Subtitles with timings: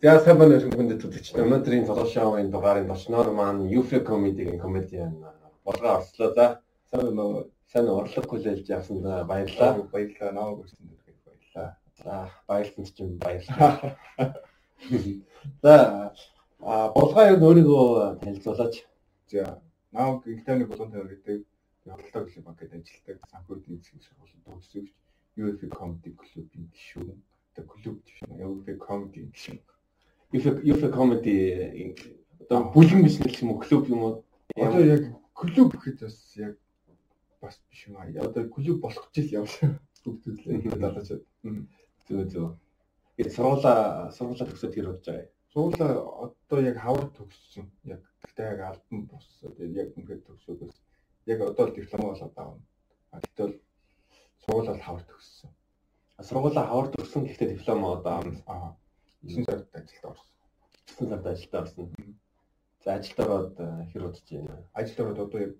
[0.00, 1.34] За сайн байна уу хүндэт үзэгч.
[1.42, 5.14] Өнөөдрийн толгой шоуын дугаарын болчноор маань UFO comedy-гийн комедиан
[5.66, 6.30] болгоо орслоо.
[6.86, 7.50] Сайн байна уу?
[7.66, 9.90] Сайн урлаг хүлээлж явсанд баярлалаа.
[9.90, 10.30] Баярлалаа.
[10.38, 11.68] Наваг өгсөн дэрэг баярлалаа.
[11.98, 13.98] За баярлсан ч юм баярлалаа.
[15.66, 15.74] За
[16.62, 18.74] а болгоо яг өөрийгөө танилцуулаач.
[19.26, 19.58] За
[19.90, 21.42] наваг Италины болон тавир гэдэг
[21.90, 24.94] худалдаа хөлийн банкад ажилладаг санхүүгийн эзэн сургуулийн төгсөгч
[25.42, 27.18] UFO comedy клубын гишүүн.
[27.58, 29.58] Тэгээ клуб гишүүн UFO comedy гишүүн.
[30.32, 31.36] UFO UFO comedy
[32.42, 34.14] одоо бүлгэн бизнес юм уу клуб юм уу?
[34.56, 36.54] Одоо яг клуб гэхэд бас яг
[37.40, 38.08] бас биш юм аа.
[38.28, 39.80] Одоо клуб болох гэж л явлаа.
[40.04, 41.08] Бүгдээ далаач.
[42.08, 42.48] Зөө зөө.
[43.16, 45.32] Тэгээд сургуулаа сургуулаа төгсөөд хэр болж байгаа юм?
[45.52, 45.92] Сургуулаа
[46.24, 47.66] одоо яг хавар төгссөн.
[47.84, 49.52] Яг гэхдээ яг альбан болсон.
[49.56, 50.76] Тэгээд яг ингээд төгсөөгөөс
[51.32, 52.64] яг одоо л диплом болоод авна.
[53.12, 53.56] А тэгтээ бол
[54.44, 55.50] сургуулаа хавар төгссөн.
[56.20, 58.22] Сургуулаа хавар төгссөн гэхдээ диплом одоо.
[58.44, 58.76] Аа.
[59.22, 60.26] 9 сард ажилд орсон.
[60.98, 61.88] 9 сард ажилд орсон.
[62.84, 63.56] За ажилд ороод
[63.90, 64.68] хэр удаж байна?
[64.72, 65.54] Ажилд ороод одоо яг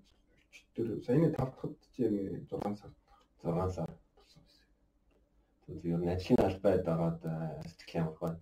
[0.77, 2.93] 4 саяны 5 дахад чи яг 6 сар
[3.43, 4.67] 6 сар болсон байсан.
[5.67, 7.21] Тэгээд ер нь ажлын албайд ороод
[7.69, 8.41] сэтгэл ямар байна?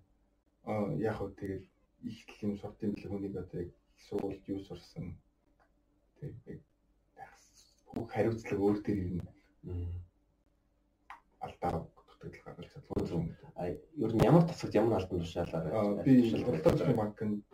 [0.65, 1.65] Аа яг хөө тэгээд
[2.03, 3.71] их юм суртын бэлэг хүнийг одоо яг
[4.07, 5.17] сургуульд юу сурсан.
[6.21, 6.61] Тэгээд
[7.95, 9.25] бүх хариуцлага өөр дээр ирнэ.
[11.41, 11.89] Алдаа
[12.27, 13.27] дутагдал гаргаж чадлаа.
[13.55, 17.45] А ер нь ямар тасагт ямар албан тушаалаар би худалдаачны банкнд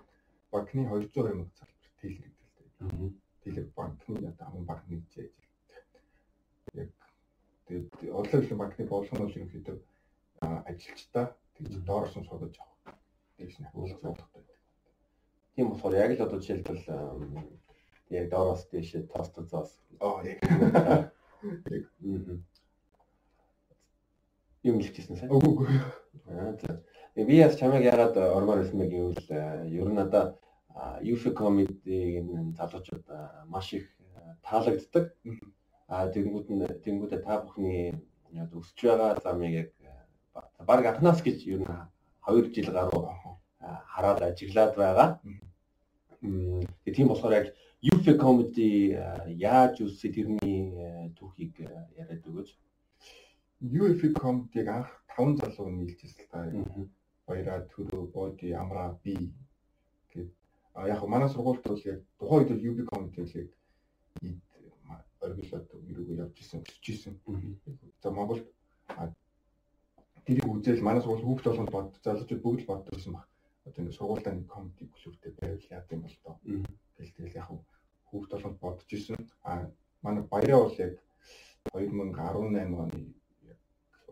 [0.51, 3.13] банкны 200 сая залбар тэлэрэгдэлтэй.
[3.45, 5.13] Тэлэг банкны одоо хамгийн баг нэгж
[6.75, 6.91] яг
[7.67, 9.77] тэгээд урлаг банкны боолгонол ерөнхийдөө
[10.41, 12.97] ажилчдаа тэгж доорсон судаж авах.
[13.37, 14.27] Тэгж нэг уулзах байдаг.
[15.55, 16.85] Тийм болохоор яг л одоо жишээлбэл
[18.11, 19.79] яг доороос дэше тост зоос.
[20.01, 20.39] Аа яг.
[21.71, 21.85] Яг
[24.63, 25.31] юм хэлчихсэн сайн.
[25.31, 25.69] Үгүй үгүй.
[26.31, 26.83] Аа за.
[27.15, 29.29] Би яс чамайг ягаад ормоор хэлсэн бэ гэвэл
[29.69, 30.39] ер нь одоо
[31.03, 33.07] UFO comedy-ийн залуучууд
[33.47, 33.87] маш их
[34.43, 35.13] таалагддаг.
[35.89, 37.93] А тэгэнгүүт нь тэгэнгүүтээ та бүхний
[38.33, 39.71] өсөж байгаа замыг яг
[40.65, 41.69] баг анханаас гэж ер нь
[42.25, 43.05] 2 жил гаруй
[43.93, 45.09] хараад ажиглаад байгаа.
[46.23, 47.47] Тэгээ тийм болохоор яг
[47.83, 51.61] UFO comedy яаж үсэ тэрний түүхийг
[51.99, 52.51] яриад өгөөч.
[53.63, 56.43] UFO comedy-г анх 5 залуу нийлжсэн та.
[57.31, 59.15] Баяраа төрөө боди амраа би
[60.11, 60.35] гэд
[60.75, 63.51] а яг манай сургуульд бол яг тухайн үед comedy л яг
[65.23, 67.15] оргилоод юуг явж исэн өсөж исэн.
[68.03, 68.51] За Монголд
[70.27, 73.27] тэрийг үзэл манай сургууль хүүхд болгонд бод залуучууд бүгд л боддогсон баг.
[73.63, 76.35] Одоо ингэ сургуультай нэг comedy клубтэй байвал яа гэм бол тоо.
[76.99, 77.49] Тэгэл тэгэл яг
[78.11, 79.23] хүүхд болгонд бодож исэн.
[79.47, 79.71] А
[80.03, 80.99] манай баяраа бол яг
[81.71, 83.22] 2018 оны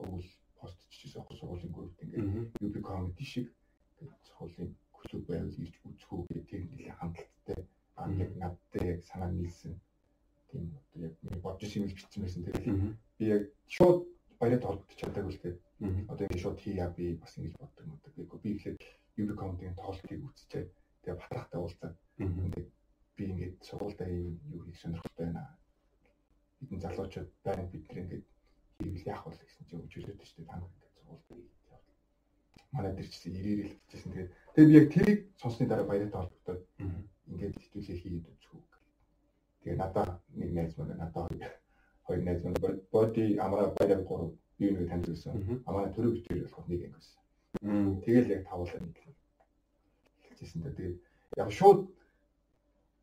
[0.04, 0.28] өвөл
[0.58, 2.28] постчихсэн яг сургуулийн группт ингээд
[2.64, 3.46] UB comedy шиг
[4.26, 7.60] сургуулийн клуб байвал ирж үзэх үү гэх тийм нэлээд хангалттай
[8.00, 9.74] аа яг надтай яг санаа нийлсэн.
[10.50, 13.42] Тийм одоо яг би бодож юм бичсэн байсан тэгэл би яг
[13.76, 13.98] шууд
[14.40, 15.60] баярад холбогдож чадаагүй л тэгээд
[16.12, 18.38] одоо ингэ шууд хийя би бас ингэж боддог юм одоо.
[18.42, 18.76] Би ихлээр
[19.20, 20.64] UB comedy-ийн тоолтыг үзчихээ.
[21.02, 22.68] Тэгээд батрахтай уулзаад ингээд
[23.16, 25.44] би ингээд сургуультай юм юу хийх сонирхолтой байна?
[26.60, 27.68] Бидэн залуучууд байна.
[27.72, 28.24] Бид нар ингээд
[28.80, 31.98] хийвэл яах вэ гэсэн чинь өчөлөөд шүү дээ танх ингээд сургуультай явал
[32.72, 36.62] манай дээр чисэн ирээрэл бичсэн тэгээд тэгээд би яг тэрийг сонссны дараа баяртай холбогдоод
[37.30, 38.26] ингээд хитүүлээ хийгээд
[38.56, 38.68] үг.
[39.62, 40.06] Тэгээд надаа
[40.40, 41.24] нэг найз маань надаа
[42.06, 46.80] хоёр найз маань боди амраа баяраа гурав би нэг үзсэн амаа төрөг битэр болох нэг
[46.88, 47.20] ангисэн
[48.04, 48.96] тэгэл яг тавуулаа нэг
[50.26, 50.96] хэлжсэн тэгээд
[51.42, 51.80] яг шууд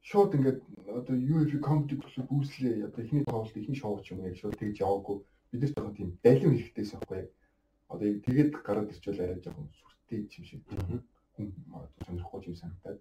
[0.09, 0.59] шууд ингээд
[0.99, 2.87] одоо UFO comedy клуб үүслээ.
[2.87, 5.17] Одоо ихний тоглолт ихний шоу ч юм яг шууд тэгж яваагүй
[5.52, 7.30] бид нар жоохон тийм далим хэрэгтэйсэн байхгүй яг
[7.94, 10.62] одоо тэгээд гараад ирчихвэл арай жоохон сүртэй юм шиг
[11.38, 11.53] хүн
[12.06, 13.00] сонирхгүй юм санагдаад.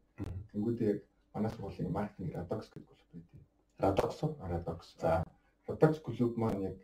[0.52, 1.00] Тэнгуүдээ яг
[1.32, 3.44] манай сургуулийн маркетинг Radox гэдэг клуб байдیں۔
[3.82, 4.12] Radox
[4.52, 4.80] Radox.
[5.00, 5.24] За.
[5.68, 6.76] Radox клуб маань яг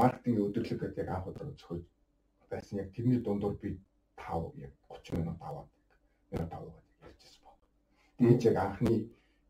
[0.00, 1.84] маркетингийн өдөрлөг гэдэг яг анх удаа зохиож
[2.50, 2.78] байсан.
[2.82, 3.78] Яг тэрний дундуур би
[4.16, 5.68] 5 яг 30 минут аваад
[6.30, 7.58] минут аваад ярьжсэн баг.
[8.16, 8.94] Тэгээд яг анхны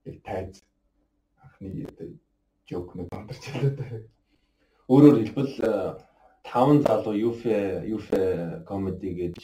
[0.04, 0.62] яг тайз
[1.44, 2.08] анхны одоо
[2.66, 3.78] жокнууд хамтарч ялаад
[4.90, 5.52] Өөрөөр хэлбэл
[6.42, 8.22] 5 залуу UFE UFE
[8.66, 9.38] comedy гэж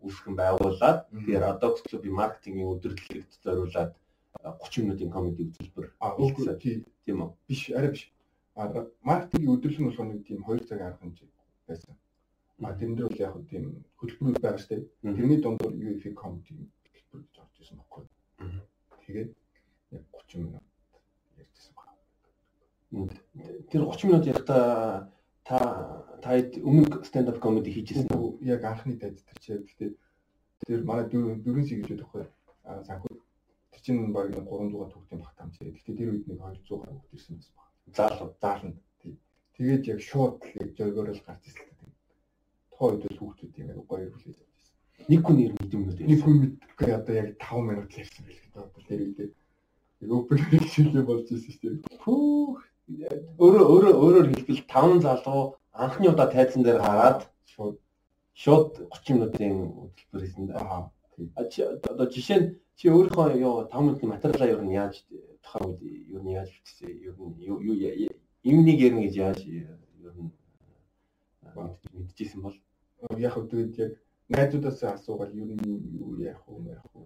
[0.00, 3.92] үүсгэн байгуулад тэгээд Adox Club-ийн маркетингийн өдөрлөгт зориулаад
[4.40, 5.86] 30 минутын комеди үзүүлбэр
[7.04, 7.30] тийм үү?
[7.44, 8.08] Биш, арай биш.
[9.04, 11.28] Маркетингийн өдөрлөг нь болохоор нэг тийм 2 цагийн арга хэмжээ
[11.68, 11.94] байсан.
[12.64, 13.64] А тэрэн дээр бол яг тийм
[14.00, 14.80] хөтөлбөрүүд байгаа дээ.
[15.16, 16.56] Тэрний дундуур UFE comedy
[16.88, 18.04] хөтөлбөр гэж орж ирсэн баггүй.
[19.04, 19.30] Тэгээд
[19.92, 20.59] яг 30 минут.
[22.90, 25.10] Тэр 30 минут ярихдаа
[25.46, 25.58] та
[26.22, 28.42] та өмнө stand up comedy хийжсэн үү?
[28.42, 29.90] Яг анхны дайд тэр чи гэхдээ
[30.66, 32.26] тэр манай дөрөв сая гэж байхгүй
[32.66, 33.14] санхүү
[33.70, 35.54] тэр чинь баг 300 төгтийн бах тамч.
[35.62, 37.68] Гэхдээ тэр үед нэг 200 гаруй хөлт ирсэн байсан баг.
[37.94, 38.28] Заалуу.
[38.42, 38.78] Зааланд.
[39.54, 41.94] Тэгээд яг шууд яг жойгоорол гарч ирсэн л.
[42.74, 44.76] Тухайн үед хүүхдүүд юм яг гоё хүлээж авч ирсэн.
[45.08, 48.22] Нэг хүн ер нь хэдэн минут Нэг хүн мэдгүй одоо яг 5 минут л ярьсан
[48.26, 49.18] байх гэдэг одоо тэр үед
[50.02, 50.38] яг open
[50.74, 52.02] шилээ болж ирсэн шүү дээ.
[52.02, 52.69] Пүүх
[53.44, 55.42] өөрөө өөрөө өөрөөр хэлбэл 5 залуу
[55.84, 57.20] анхны удаа тайзан дээр хараад
[57.52, 57.76] Шууд
[58.42, 60.58] шууд 30 минутын хөтөлбөр хийсэн дээ.
[60.58, 60.90] аа
[61.92, 62.48] одоо жишээ нь
[62.78, 64.94] чи өөрийнхөө юу 5 минутын материалаа ер нь яаж
[65.44, 65.80] тухайн үед
[66.14, 67.76] ер нь яаж бичсэн ер нь юу юу
[68.52, 70.30] юмнийг ярина гэж яаж ер нь
[71.98, 72.56] мэдчихсэн бол
[73.26, 73.92] яг хөө тэгээд яг
[74.32, 75.60] найзуудаас асуугаад юу нь
[76.02, 77.02] юу яах вэ яах вэ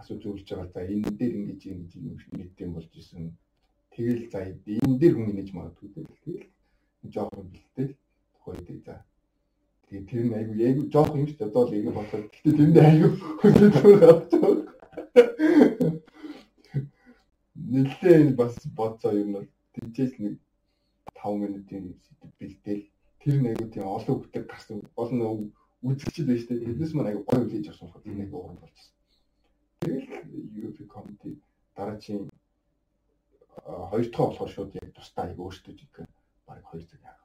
[0.00, 0.72] асууж өгч байгаа.
[0.74, 3.32] За энэ дээр ингэж ингэж юм мэддэм болж исэн.
[3.92, 6.48] Тэгэл за энэ дээр хүн ингэж магадгүй тэгэл тэгэл
[7.12, 7.88] жоохон бэлтэй
[8.32, 9.04] тухайд за.
[9.86, 12.78] Тэгээд тэр нь айгу айгу жоохон юм шүү дээ одоо л ингэ болоод гэхдээ тэрэнд
[12.88, 13.08] айгу
[13.40, 14.72] хөдөлгөөр авч байгаа.
[17.72, 20.34] Нэлээ бас бодцоо юм бол тийчээс нэг
[21.12, 22.84] 5 минутын сэдв бэлдээл
[23.20, 24.80] тэр нэг айгу тийм олон хөтөг гарсан.
[24.96, 25.52] Олон
[25.84, 26.64] үзэгчд байж тээ.
[26.64, 28.80] Тэднээс маань айгу гоё үлээж авсан болохоор тэр нэг уурам байна.
[29.84, 30.08] Тэгэл
[30.64, 31.36] UP committee
[31.76, 32.31] дараагийн
[33.60, 35.92] хоёр дахь болохоор шууд яг тусдаа яг өөртөө жиг
[36.46, 37.20] баг 2 цаг яах.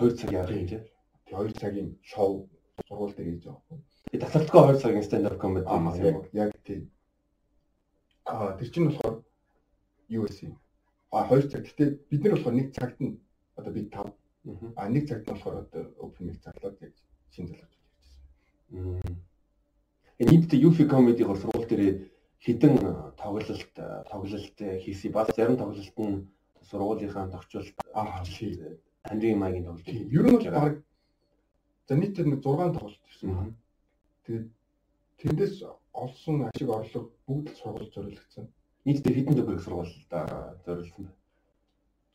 [0.00, 0.78] 2 цаг яах юм те.
[1.26, 2.48] Тэгээ 2 цагийн шоу
[2.88, 3.78] сургууль дээр хийж байгаа.
[4.12, 5.66] Би тасралтгүй 2 цагийн stand up comedy
[6.04, 6.90] юм яг тийм.
[8.24, 9.24] Аа тэр чинь болохоор
[10.08, 10.52] юу гэсэн.
[11.10, 11.64] Аа 2 цаг.
[11.64, 13.20] Гэтэ бид нар болохоор нэг цагт нь
[13.56, 14.12] одоо би 5
[14.76, 16.92] а нэг цагт нь болохоор одоо open mic цаглаад яг
[17.32, 17.72] шин залгаж
[18.70, 19.00] Мм.
[20.18, 21.82] Энэ нийтдээ UFI comedy гол сургууль дээр
[22.44, 22.76] хідэн
[23.16, 23.74] тоглолт
[24.10, 25.12] тоглолт хийсэн.
[25.12, 26.28] Бас зарим тоглолт нь
[26.68, 28.80] сургуулийнхаа тогтчлолт Аа, тий.
[29.02, 29.88] Андрийн маягийн тоглолт.
[29.88, 30.74] Ер нь бол баг
[31.88, 33.00] за нийтээр нэг 6 тоглолт.
[33.22, 33.56] Мм.
[34.24, 34.48] Тэгээд
[35.20, 35.56] тэндээс
[35.92, 38.44] олсон ашиг орлого бүгд л сургууль зориулагдсан.
[38.84, 40.12] Нийтдээ хэдэн төгрөг сургуульд
[40.64, 41.12] зориулсан бэ?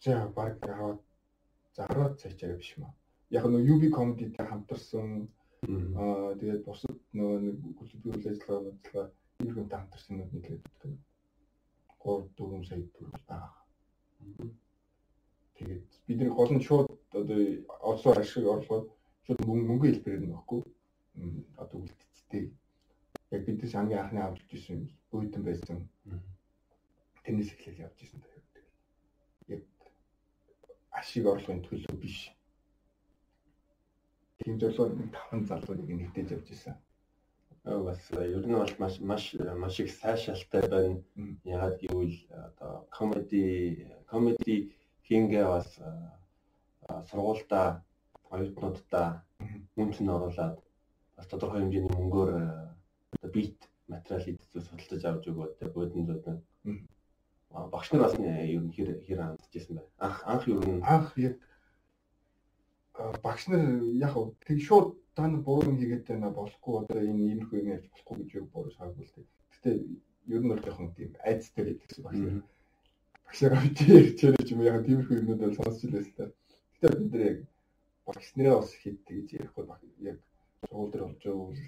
[0.04, 1.02] За баг 10
[1.74, 2.94] за 10 цаашаа биш маа.
[3.30, 5.30] Яг нь UB comedy-тэй хамтарсан
[5.98, 9.06] аа тэгээд бусад нөгөө нэг хөтөлбөр үйл ажиллагаа бодлого
[9.40, 10.98] ер нь хамтарсан нэг нийлээд 3
[12.38, 13.64] 4 сая төгрөг байгаа.
[15.56, 16.88] Тэгээд бидний гол нь шууд
[17.20, 17.40] одоо
[17.92, 18.88] олсон ашиг орлого
[19.26, 20.62] шууд мөнгө хэлбэрээр нь баггүй.
[21.62, 22.44] Одоо үлдцтэй.
[23.36, 24.80] Яг бидээс хамгийн анхны авч ирсэн
[25.12, 25.78] бүйдэн байсан.
[27.24, 28.40] Тэрнээс эхлээл явж ирсэн даа.
[29.56, 29.64] Яг
[31.00, 32.18] ашиг орлогын төлөө биш.
[34.40, 36.76] Тийм зөвлөө нэг таван залууныг нэгтэж явж ирсэн.
[37.64, 41.04] Бас ер нь бол маш маш маш их сайшаалтай байна.
[41.44, 44.72] Ягаад гэвэл одоо comedy comedy
[45.06, 47.68] хингээ бас аа, сургуультай
[48.32, 49.20] оюутнуудтай
[49.76, 50.58] нь оруулаад
[51.18, 52.32] бас тодорхой хэмжээний мөнгөөр
[53.20, 55.60] одоо бит материал хийдэг судалж авч өгөөд.
[56.64, 56.88] Мгм.
[57.52, 59.90] Аа, багш нар бас ер нь хэр хэр хандчихсан байна.
[60.00, 61.36] Анх анх ер нь Анх яг
[63.24, 64.14] багш нар яг
[64.48, 64.96] тэг шууд
[65.28, 68.72] нар буруу юм хийгээд байна болохгүй одоо энэ иймэрхүү юм ярьж болохгүй гэж юу буруу
[68.78, 69.28] шаагүй л дээ.
[69.54, 69.70] Гэтэ
[70.36, 72.44] ер нь бол жоохон тийм айцтай байдагсан багш нар.
[73.26, 76.26] багшаа бити ярьчихэр ч юм яг тиймэрхүү юмнууд бол сонсч илээс та.
[76.80, 77.38] Гэтэ бид нар яг
[78.08, 80.18] багш нараа бас хийдтэй гэж ярихгүй баг яг
[80.66, 81.64] сургууль дээр болж байгаа үйл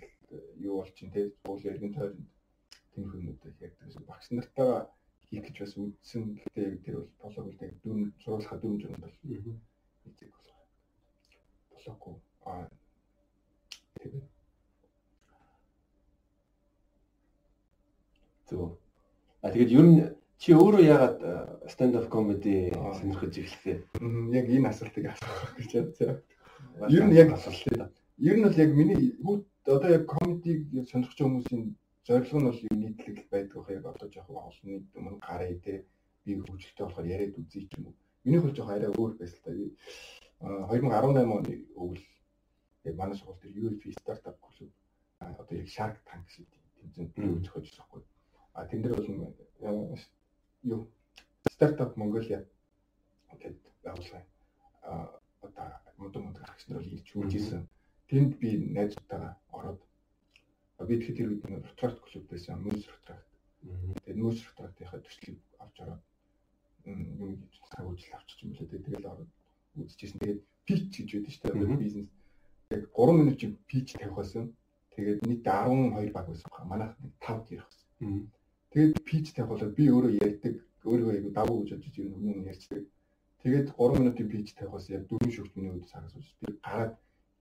[0.67, 2.27] юу бол чинь те уул яригын тойронд
[2.93, 4.81] тиймэрхүү юмнууд ярьдаг гэсэн багш нартайгаа
[5.29, 6.23] хийх гэж бас үдсэн.
[6.41, 9.55] Гэтэ яг тэр бол болоогүй л яг дөрөв сургуулийнхаа дөрөв жирэнд бол Мгм.
[10.03, 10.57] хийдэг болоо.
[11.71, 12.15] Болоогүй.
[12.49, 12.65] Аа
[14.01, 14.25] тэгээд
[18.51, 18.77] Зөв.
[19.41, 19.95] А тэгээд ер нь
[20.41, 21.19] чи өөрөө яагаад
[21.71, 23.79] stand up comedy сонирхож эхэлсэн?
[24.01, 26.19] мгм, яг энэ асуултыг асуух гэж бодсон.
[26.91, 27.95] Ер нь яг асуулт.
[28.19, 31.63] Ер нь бол яг миний бүгд одоо яг комедиг сонирхож байгаа хүмүүсийн
[32.03, 35.85] зорилго нь бол нийтлэг байдаг байх яг одоо жоохон олонний өмнө гараа те
[36.25, 37.95] би хөгжилтэй болохоор яриад үзье ч юм уу.
[38.25, 39.51] Миний хөл жоохон арай өөр байсан та.
[40.43, 42.03] Аа 2018 оны өвөл
[42.83, 44.71] яг манай сургууль дээр UFP стартап клуб
[45.19, 46.47] одоо яг Shark Tank шиг
[46.81, 47.43] тэмцээнд Мм.
[47.43, 48.03] зохиож байгаа байхгүй.
[48.53, 49.09] А тэн дээр бол
[49.61, 49.97] э,
[50.63, 50.87] юу
[51.51, 52.45] стартап Монголиа
[53.31, 54.25] гэдэг байгууллага
[54.81, 57.67] аа одоо модон модон агч нар бол ирж хурж ирсэн.
[58.09, 59.81] Тэнд би найзуудтайгаа ороод
[60.77, 62.61] а би тэгэхэд тэр үед нэг ретракт клуб байсан.
[62.65, 63.27] Мөс ретракт.
[63.61, 63.93] Мгм.
[64.05, 66.03] Тэгээд мөс ретрактынхаа төслийг авч ороод
[66.85, 68.67] юм цаг үжил авчиж юм лээ.
[68.73, 69.29] Тэгээд ороод
[69.77, 70.19] үзчихсэн.
[70.19, 71.77] Тэгээд пич гэж байдаг шүү дээ.
[71.77, 72.09] Бизнес.
[72.71, 74.55] Яг 3 минут чи пич тавих байсан.
[74.95, 76.47] Тэгээд нийт 12 баг байсан.
[76.71, 78.31] Манайх нэг 5 ярих байсан.
[78.71, 80.55] Тэгээд пич тавих болоод би өөрөө ярьдаг.
[80.87, 82.83] Өөрөө яг давуу гэж бодож юм юм ярьцдаг.
[83.43, 86.93] Тэгээд 3 минутын пич тавих бас яг 4 шүгт миний үед цагаас ууж би гараад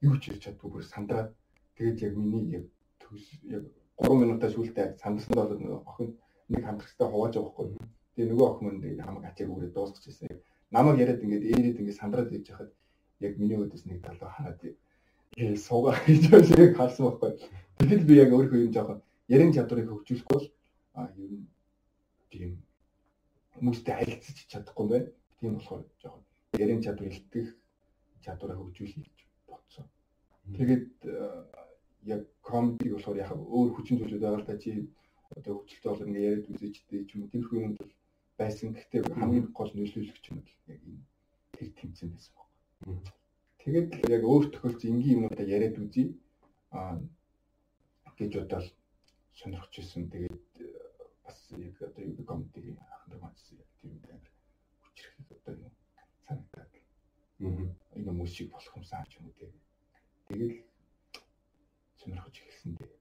[0.02, 1.28] юу ч ярьж чаддгүй бүр сандраад
[1.76, 2.64] тэгээд яг миний яг
[2.98, 3.64] төс яг
[4.00, 6.08] 3 минутаас үлдээ сандсан бол нөгөө охин
[6.48, 7.86] нэг хамтрагчтай хувааж байгаа байхгүй.
[8.16, 10.40] Тэгээ нөгөө охин мөн хамаг ачааг үрээ дуусчихсан.
[10.74, 12.70] Намайг яриад ингээд ээрэд ингээд сандраад иж хахад
[13.26, 14.58] яг миний өдөөс нэг талаа ханаад
[15.36, 16.22] ээ суугаа гэж
[16.58, 17.32] яг харсан байхгүй.
[17.78, 18.98] Тэгэхэд би яг өөрөө юм жоохон
[19.30, 20.48] ярин чадварыг хөгжүүлэхгүй бол
[20.98, 21.46] а ер нь
[22.32, 22.52] тийм
[23.54, 25.08] хүмүүстэй харилцаж чадахгүй байна.
[25.38, 26.24] Тийм болохоор жоохон
[26.62, 27.48] ярин чадвар илтгэх
[28.24, 29.18] чадвараа хөгжүүлэх гэж
[29.48, 29.86] бодсон.
[30.56, 30.86] Тэгээд
[32.14, 34.70] яг комеди болохоор яг өөр хүчин зүйлүүд байгаа л та чи
[35.36, 37.92] одоо хөгжилтэй бол ингээ яриад үзэж дээ ч юм уу тиймэрхүү юм бол
[38.40, 38.74] байсан.
[38.74, 40.42] Гэхдээ хамгийн гол нөлөөлөгч нь
[40.74, 41.06] яг энэ
[41.54, 43.19] тэр тэмцэн байсан байна.
[43.60, 46.16] Тэгээд яг өөр тохиолдсон энгийн юмудаа яриад үзье.
[46.72, 46.96] Аа
[48.16, 48.66] гэж бодоод
[49.36, 50.08] сонирхож ирсэн.
[50.08, 50.40] Тэгээд
[51.24, 54.32] бас яг одоо юу комедигийн анхны маань яг тийм амар
[54.80, 55.74] хүчрэх одоо юм
[56.24, 56.72] санагдаад.
[57.44, 57.68] Аа.
[58.00, 59.56] Энэ мөсчиг болох юмсан ч юм тэгээд
[60.28, 60.56] тэгэл
[62.00, 62.92] сонирхож эхэлсэн дээ.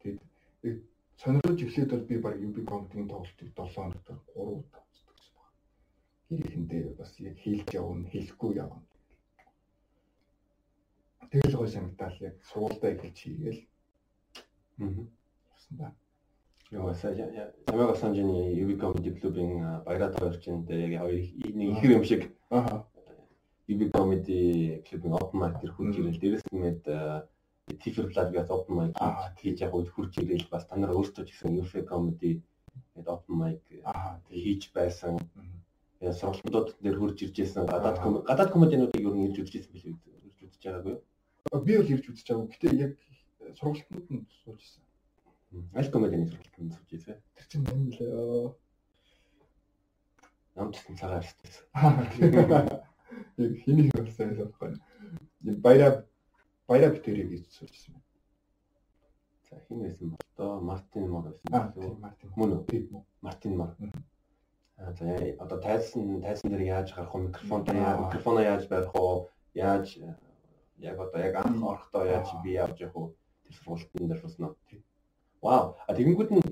[0.00, 0.80] Тэгээд
[1.18, 5.58] сонирхож эхлээд бол би баг UB комедигийн тоглолтыг 7 хоногт 3 удаа үздэг гэсэн байна.
[6.26, 8.93] Хэр ихэндээ бас яг хийлж явна, хийхгүй явна.
[11.34, 13.60] Тэгэл гой санагдал яг сургуультай эхэлж хийгээл.
[14.78, 14.86] Аа.
[15.50, 15.96] Явсан байна.
[16.70, 22.30] Яа, Самяга Санжины UB Comedy Club-ийн баяраад орчинд яг нэг ихэр юм шиг.
[22.50, 22.86] Аа.
[23.66, 26.82] UB Comedy Club-ийн open mic төр хүч ирэл дээрээс нэмээд
[27.82, 28.94] Тифер Ладгаас open mic
[29.42, 32.38] хийж яг үл хурж ирээл бас та нар өөрсдөө ч гэсэн UFA comedy
[32.94, 33.58] гэдэг open mic
[34.30, 35.18] хийж байсан.
[35.98, 39.98] Яа сургалтууд дээр хурж ирж байсан гадаад гадаад комединуудыг юу нэрж үзчихсэн биш үү?
[40.30, 41.02] Ирж үзэж байгаагүй юу?
[41.62, 42.50] Би бол ирж үзэж байгаагүй.
[42.50, 42.92] Гэтэ яг
[43.58, 44.82] сургалтууд нь сууж ирсэн.
[45.78, 47.20] Аль комедины сургалтанд сууж ирсэн?
[47.36, 48.56] Тэр чинь мань л
[50.56, 51.64] намд гэсэн цагаар ирсэн.
[53.36, 55.54] Яг хэнийг хэлсэн юм бэ?
[55.62, 56.06] Баяраа
[56.66, 58.06] баяраа битэрийг гэж суулжсэн байна.
[59.50, 61.48] За хин байсан бол доо Мартин Мор байсан.
[61.52, 61.70] Аа
[62.00, 62.30] Мартин.
[62.36, 63.02] Мөн үү?
[63.20, 63.76] Мартин Мор.
[64.78, 65.06] Аа за
[65.38, 67.28] одоо тайсан тайсан дээр яаж гарах вэ?
[67.28, 69.28] Микрофонтой микрофоноо яаж барих вэ?
[69.54, 69.98] Яаж
[70.84, 73.14] яг одоо яг анх орохдоо яаж би явж явах вэ?
[73.44, 74.52] Тэр сургалтын дээр нөө.
[75.42, 75.76] Вау.
[75.88, 76.42] А тэгэнгүүт нь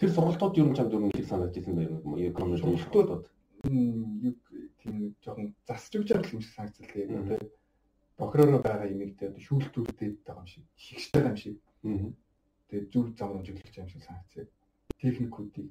[0.00, 2.18] тэр сургалтууд юу юм чамд өөр нэг санагдаж байсан байх юм уу?
[2.18, 3.24] Яг коммент сургалтууд
[3.68, 4.32] юу
[4.80, 7.44] тийм жоохон засч өгч байгаа юм шиг санагдсан л яг
[8.18, 11.56] бохророо байгаа имийг тэ шүүлтүүлээд байгаа юм шиг шигштэй юм шиг.
[12.68, 14.46] Тэгээд зүг зам чиглэж байгаа юм шиг санагцээ.
[15.00, 15.68] Техникүүдийг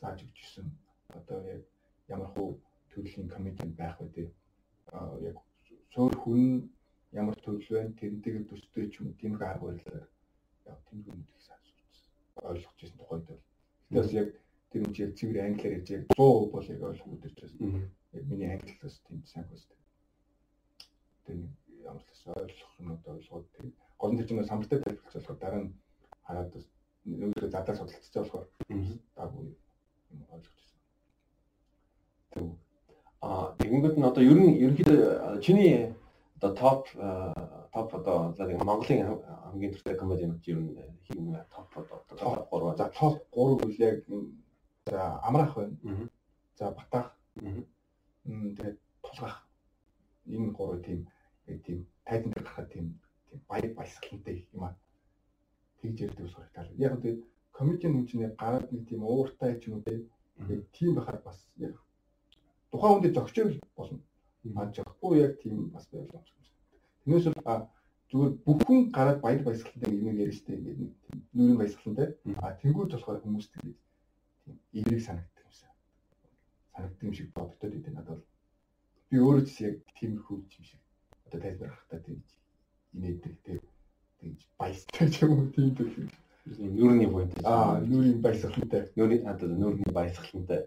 [0.00, 0.66] зааж өгч ирсэн.
[1.18, 1.62] Одоо яг
[2.08, 2.58] ямар хуу
[2.90, 4.24] төрлийн комедиан байх вэ те.
[4.92, 5.36] Аа яг
[5.96, 6.42] цөөр хүн
[7.16, 10.04] ямар төрөл байна тэрнтэйгээ төстэй ч юм уу тийм арга барилаар
[10.68, 11.56] яг тийм хүмүүсийг сайн
[12.44, 13.40] ойлгож ирсэн тухайд бол.
[13.88, 14.28] Тэгээс яг
[14.70, 17.88] тэр юм чи цэвэр англиар хийж яг 100% бол яг ойлгох үдэрчсэн.
[18.12, 19.80] Яг миний англиас тийм сайн хөстэй.
[21.24, 21.36] Тэр
[21.80, 23.72] ямар ч гэсэн ойлгох юмуд ойлгоод тэг.
[23.96, 25.72] Гол нь чинь самбартай тайлбарлаж болохоор дараа нь
[26.28, 26.52] хараад
[27.08, 28.46] нөгөөдөө задаа судалцж байгаа болохоор
[29.16, 29.48] даагүй
[30.12, 30.84] юм ойлгож байна.
[32.36, 32.65] Тэг.
[33.22, 35.94] Аа тэгэнгүүт нь одоо ер нь ерөнхийдөө чиний
[36.36, 36.80] одоо топ
[37.72, 42.84] топ одоо за Монголын хамгийн туртай комедианууд ер нь хин топ одоо топ 3 за
[42.98, 44.04] топ 3 үйл яг
[44.86, 46.08] за амраах байна.
[46.58, 47.16] За батаах.
[48.24, 49.48] Тэгээд тулгах.
[50.26, 51.06] Энэ гурав тийм
[51.64, 54.76] тийм тайзан дээр гарахад тийм тийм баяр баясгалантай юм аа.
[55.80, 56.72] Тэгж ярьдаг ус харагдаа.
[56.76, 61.38] Яг тэгээд комедиан хүн чинь гараад нэг тийм ууртай ч юм уу тийм байхад бас
[61.56, 61.74] яг
[62.70, 63.98] тухайн хүндээ зөгчөөр болно.
[64.56, 66.22] А зөгхгүй яг тийм бас байлаа.
[67.04, 67.62] Тэрнээс бол
[68.10, 72.08] зүгээр бүхэн гараад баяр баясгалантай юм ярьж штэ ингээд нэг тийм нүүрэн баясгалантай.
[72.42, 73.78] А тэнгуүд болохоор хүмүүс тэгээд
[74.44, 75.70] тийм эерэг санагддаг юмсан.
[76.72, 78.24] Санагддаг юм шиг боддод идэв надад бол
[79.10, 80.80] би өөрөө ч яг тийм хүү юм шиг
[81.26, 82.28] одоо тайлбар гарахтаа тэгж
[82.94, 83.60] инээдэг тэг
[84.20, 85.94] тэгж баястай ч юм уу тийм төл
[86.78, 90.60] нүүрний point аа нүүрийн баясгалантай нүүрийн одоо нүүрний баясгалантай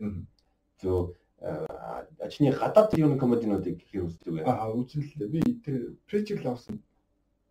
[0.81, 0.99] зөө
[1.41, 4.41] ачны гадаад юу нэг комединуудыг хэр үздэг вэ?
[4.43, 6.83] Аа үзлээ би тэр preacher лавсан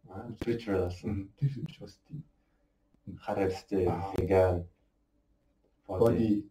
[0.09, 2.25] аа preacher лавсан тэр юм ч бас тийм.
[3.25, 4.67] Хар арьстай vegan
[5.89, 6.45] body.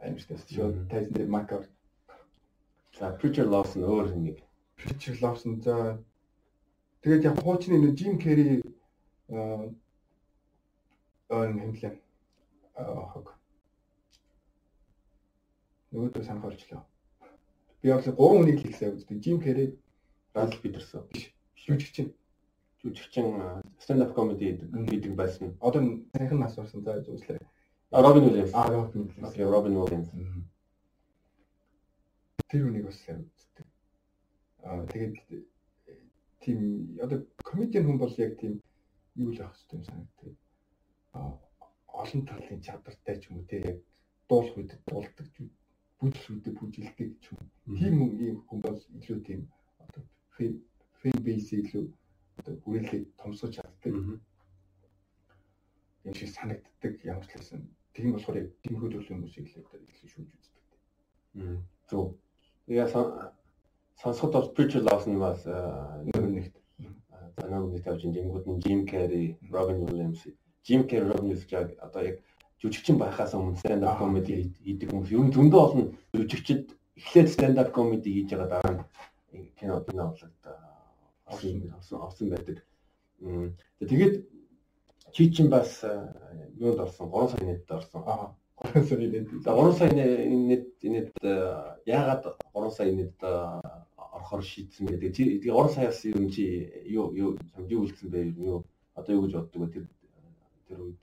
[0.00, 0.88] Аимштай шүү.
[0.88, 1.68] Тайзан дээр макар.
[2.98, 4.44] За preacher лавсан өөр нэг.
[4.84, 5.98] Richard Lawson за
[7.02, 8.60] тэгээд яг хуучны нэг Jim Carrey
[9.30, 9.70] аа
[11.30, 11.94] хэмлээ.
[12.76, 13.32] Аа хог.
[15.94, 16.82] Нөгөөдөө санах орчлоо.
[17.78, 19.22] Би яг гурван хүнийг хэлсэн үзтээ.
[19.22, 19.78] Jim Carrey,
[20.34, 21.06] Russell Peterson.
[21.54, 22.08] Жүжигчин.
[22.82, 23.28] Жүжигчин
[23.78, 25.54] stand up comedy гэдэг байсан.
[25.62, 27.38] Одоо сайхан нас орсон за үзлээ.
[27.94, 28.50] Robin Williams.
[28.54, 29.30] Аа Robin Williams.
[29.30, 30.10] Окей, Robin Williams.
[32.50, 33.30] Тэр үнийг бас сайн
[34.66, 35.14] Аа тэгээд
[36.42, 38.58] тийм одоо комедиан хүн бол яг тийм
[39.14, 40.34] юу л авах хэрэгтэй юм санагддаг.
[41.14, 41.38] Аа
[42.02, 43.78] олон талын чадвартай ч юм уу те яг
[44.28, 45.63] дуулах үед дуулдаг ч бүжил
[46.02, 47.42] үедээ бүжилдэг ч юм.
[47.78, 49.40] Тийм юм хүн бол илүү тийм
[49.78, 50.02] одоо
[50.34, 51.84] фэн бейс илүү
[52.38, 53.94] одоо хүрээлийг томсгож чаддаг.
[56.04, 57.62] Юм шиг санагддаг ямар ч хэлсэн.
[57.94, 60.62] Тийм болохоор яг тиймэрхүү төрлийн хүмүүсийг л одоо илүү шүүж үздэг.
[61.88, 62.18] Зөв.
[62.66, 62.88] Яа
[64.02, 66.56] сонсоход бол spiritual loss нь бас нэг нэгт
[67.38, 70.20] санаа үнэ тавьж ингэнгүүд нь Jim Carrey, Robin Williams,
[70.66, 72.16] Jim Carrey, Robin Williams яг одоо яг
[72.60, 77.58] жүжигчин байхаас өмнө stand up comedy хийдэг хүмүүс ер нь зөндөө олон жүжигчд эхлээд stand
[77.60, 78.82] up comedy хийж байгаа дараа нь
[79.58, 80.38] кино кино болоод
[81.26, 82.58] авсан байдаг.
[83.80, 84.14] Тэгээд
[85.12, 85.82] чи чинь бас
[86.58, 87.10] юунд орсон?
[87.10, 88.02] 3 сарын нэтэд орсон.
[88.06, 88.34] Аа.
[88.62, 89.28] 3 сарын нэт.
[89.44, 91.10] За 3 сарын нэт нэт
[91.86, 92.22] яагаад
[92.54, 94.98] 3 сарын нэт орохоор шийдсэн бэ?
[94.98, 96.44] Тэгээ 3 саяас ер нь чи
[96.86, 98.20] юу юу юу үлдсэн бэ?
[98.38, 99.72] Юу одоо юу гэж боддог вэ?
[99.72, 99.84] Тэр
[100.68, 101.00] тэр үед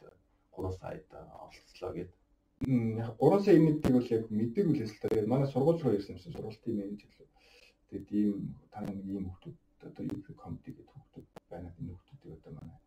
[0.61, 2.17] 3 саяд оролцлоо гэдэг.
[3.01, 5.09] Яг 3 сая имэдийг бол яг мэддэг үлээс л та.
[5.09, 7.33] Тэгээд манай сургууль руу ирсэн юмсан сургуулийн менежер л.
[7.89, 11.73] Тэгээд ийм та нэг ийм хүмүүс одоо UP comedy гэдэг хүмүүс байна.
[11.81, 12.77] Энэ хүмүүсийг одоо манай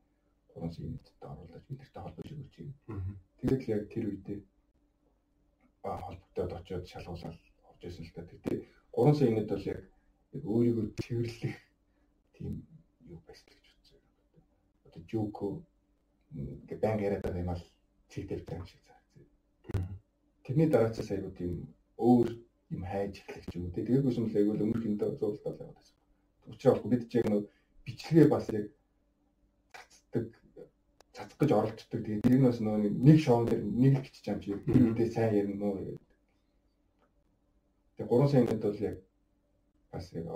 [0.55, 2.71] 3 сая имэдтэй оруулаад бидэртэй холбож өгч юм.
[3.43, 4.39] Тэгээд л яг тэр үедээ
[5.83, 7.39] аа холбогдоод очиод шалгуулаад
[7.69, 8.23] орж ирсэн л та.
[8.31, 8.63] Тэгээд
[8.95, 9.81] 3 сая имэд бол яг
[10.35, 11.57] өөрийгөө цэвэрлэх
[12.39, 12.63] тийм
[13.11, 14.01] юу байсан гэж бодсон.
[14.87, 15.47] Одоо Жуко
[16.35, 17.63] ингээ банк яриад байгаа юм ал
[18.11, 19.99] цэгдэл байгаа шиг санагдсан.
[20.45, 21.53] Тэрний дараачаас айгуу тийм
[21.99, 22.29] өөр
[22.75, 23.75] юм хайж эхлэх юм үү.
[23.77, 25.97] Тэгээгүйс юм л айгуу өмнөх юм даа зурлал яваад байсан.
[26.51, 27.43] Учир бол бид ч яг нөө
[27.87, 28.67] бичлэгээ бас яг
[29.75, 30.25] цацдаг
[31.15, 32.01] цацах гэж оролддог.
[32.03, 32.77] Тэгээд энэ бас нөө
[33.07, 35.99] нэг шоу дээр нэг л бичиж юм чи үүнтэй сайн ярина нөө.
[37.97, 38.97] Тэгээд 3 сая минут бол яг
[39.93, 40.27] бас яг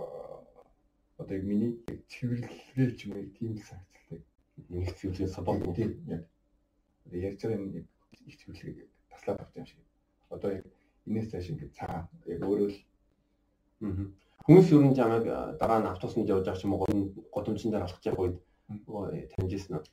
[1.18, 1.72] одоо яг миний
[2.10, 4.27] цэвэрлэгээ ч юм уу тийм л санагддаг
[4.68, 6.22] нэг цэвэрлэгээ сабок тийм яг
[7.12, 7.86] ярьж байгаа юм
[8.26, 9.80] их цэвэрлэгээ таслаад авч юм шиг.
[10.30, 10.64] Одоо яг
[11.06, 12.78] энэс цааш ингэ цаа яг өөрөө л
[14.44, 15.24] хүмүүс ер нь чамайг
[15.60, 18.36] дараа нь автобусанд явж байгаа ч юм уу годомчин дээр алхаж явах үед
[19.32, 19.86] таньжсэн нь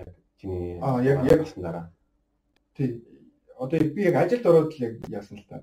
[0.00, 0.08] яг
[0.38, 1.86] чиний аа яг яг авсан дараа.
[2.74, 3.04] Тий.
[3.58, 5.62] Одоо би яг ажилд ороод л яг яасан л та.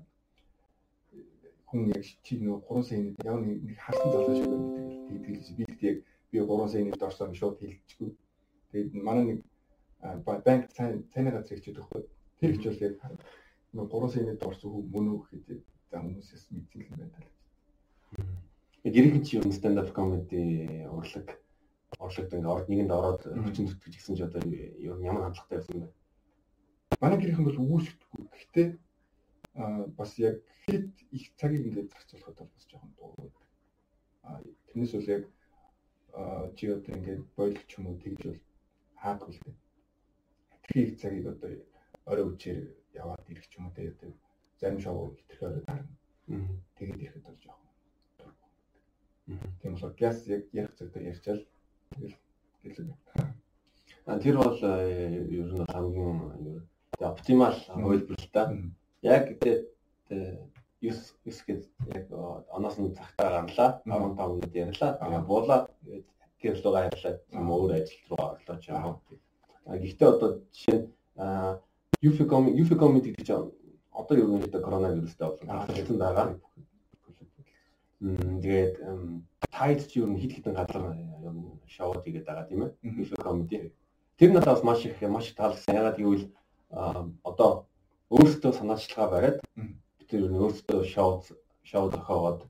[1.68, 4.84] Хүн яг чи нөө 3 саяны яг нэг харсан залуу шиг байдаг.
[5.08, 5.98] Тэгээд би гэхдээ яг
[6.30, 8.10] би 3 саяны дорсоо шууд хэлчихгүй.
[8.72, 9.40] Тэгээд манай нэг
[10.24, 12.02] банк цайны газар хийж өгөхгүй.
[12.40, 12.94] Тэр их ч бол яг
[13.72, 17.28] нэг 3 саяны дорс хүү мөн үү гэхэд за хүмүүсээс мэдсэн юм байна л.
[18.84, 21.28] Гэрийнхэн чи ер нь stand up comedy урлаг
[21.98, 25.88] оршигд ингээ орд нэгэнд ороод хүчин зүтгэж гисэн ч одоо ямар хандлагатай байсан бэ?
[27.00, 28.22] Манай гэрийнхэн бол үүсэхгүй.
[28.32, 28.68] Гэхдээ
[29.98, 30.36] бас яг
[30.68, 33.32] хэд их цагийг ингээд зарцуулахад бол бас жоохон дуу.
[34.22, 35.24] А тэрнээс бол яг
[36.56, 38.40] чи одоо ингээд бойлох ч юм уу тэгж бол
[39.02, 39.56] хаадгүй л дээ.
[40.68, 41.50] Тэр их цагийг одоо
[42.10, 42.60] орой үчээр
[42.94, 44.00] яваад ирэх ч юм уу тэгээд
[44.60, 45.88] зарим шоу хитрхи орой дарна.
[46.76, 47.68] Тэгээд ирэхэд бол жоохон.
[49.60, 51.42] Тийм болохоор газ яг ярих цагтаа ярьчаал
[51.92, 52.16] тэгэл
[52.62, 52.96] гэлээ.
[54.06, 56.18] А тэр бол ер нь хамгийн
[57.00, 58.42] оптимал хувилбар л та.
[59.02, 59.62] Яг тэгээд
[60.80, 61.62] 9 9 гээд
[61.96, 62.06] яг
[62.56, 64.90] оноос нь цагтаа гарлаа 15 минут ярьлаа.
[64.98, 66.04] Тэгээ
[66.38, 67.20] буулаад гэр лугаа ярьлаа.
[67.32, 68.96] Юм өөр ажил руу орлоо ч юм уу.
[69.66, 70.86] Гэхдээ одоо жишээ нь
[72.02, 73.52] Юфиком Юфиком гэдэг чинь
[73.92, 76.38] одоо ер нь одоо коронавирустай болон хэлсэн байгаа.
[78.00, 78.74] Тэгээд
[79.50, 82.74] тайд ч ер нь хит хитэн газар ер нь шоу хийгээд байгаа тийм ээ.
[82.82, 83.48] Юфиком
[84.18, 85.74] Тэр надад бас маш их маш таалагдсан.
[85.74, 86.26] Ягаад гэвэл
[87.22, 87.66] одоо
[88.10, 89.38] өөрсдөө санаачлагаа бариад
[90.08, 91.22] тэр өөрсдөө шоу
[91.62, 92.40] шоу зохиогоод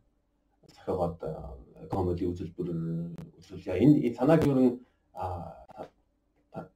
[0.75, 1.19] зохиогоод
[1.91, 2.69] комеди үзэлбэр
[3.39, 3.83] үзүүлээ.
[3.83, 4.67] Энэ санааг юу н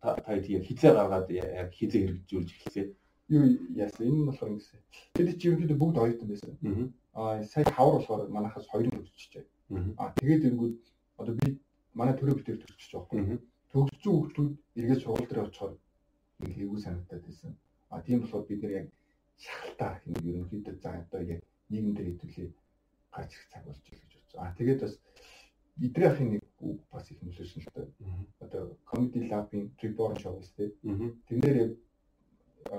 [0.03, 2.89] та та хизээ гаргаад яг хизээ хэрэгжүүлж эхэлсэн.
[3.35, 4.81] Юу яасан энэ нь болохоор ингэсэн.
[5.15, 6.53] Бид чи ерөнхийдөө бүгд оюутан байсан.
[7.15, 9.45] Аа сая хавар болохоор манайхаас хоёр нь төгсчихжээ.
[9.99, 10.77] Аа тэгээд ирэнгүүт
[11.21, 11.59] одоо би
[11.99, 13.39] манай төрөө битэр төгсчих жоохгүй.
[13.73, 15.75] Төгссөн хүүхдүүд эргээд сургууль дээр очихоор
[16.41, 17.51] нэг хэвгүй санагдаад байсан.
[17.91, 18.87] Аа тийм болохоор бид нэр яг
[19.45, 22.49] шахалтаа хин ерөнхийдөө за одоо яг нийгэм дээр хэвлээ
[23.15, 24.95] гарч ирэх цаг болж байна Аа тэгээд бас
[25.81, 27.89] идрийн нэг үг бас их нөлөөсөн л дээ.
[28.45, 30.73] Одоо comedy lab-ийн reborn show үстэй.
[31.29, 31.77] Тэрнээр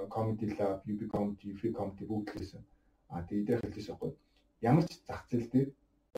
[0.09, 2.63] comedy lab, UB comedy, free comedy бүгд лээсэн.
[3.09, 4.11] Аа тэгээд идрийн хэлсэн байхгүй.
[4.61, 5.69] Ямар ч зах зээл дээр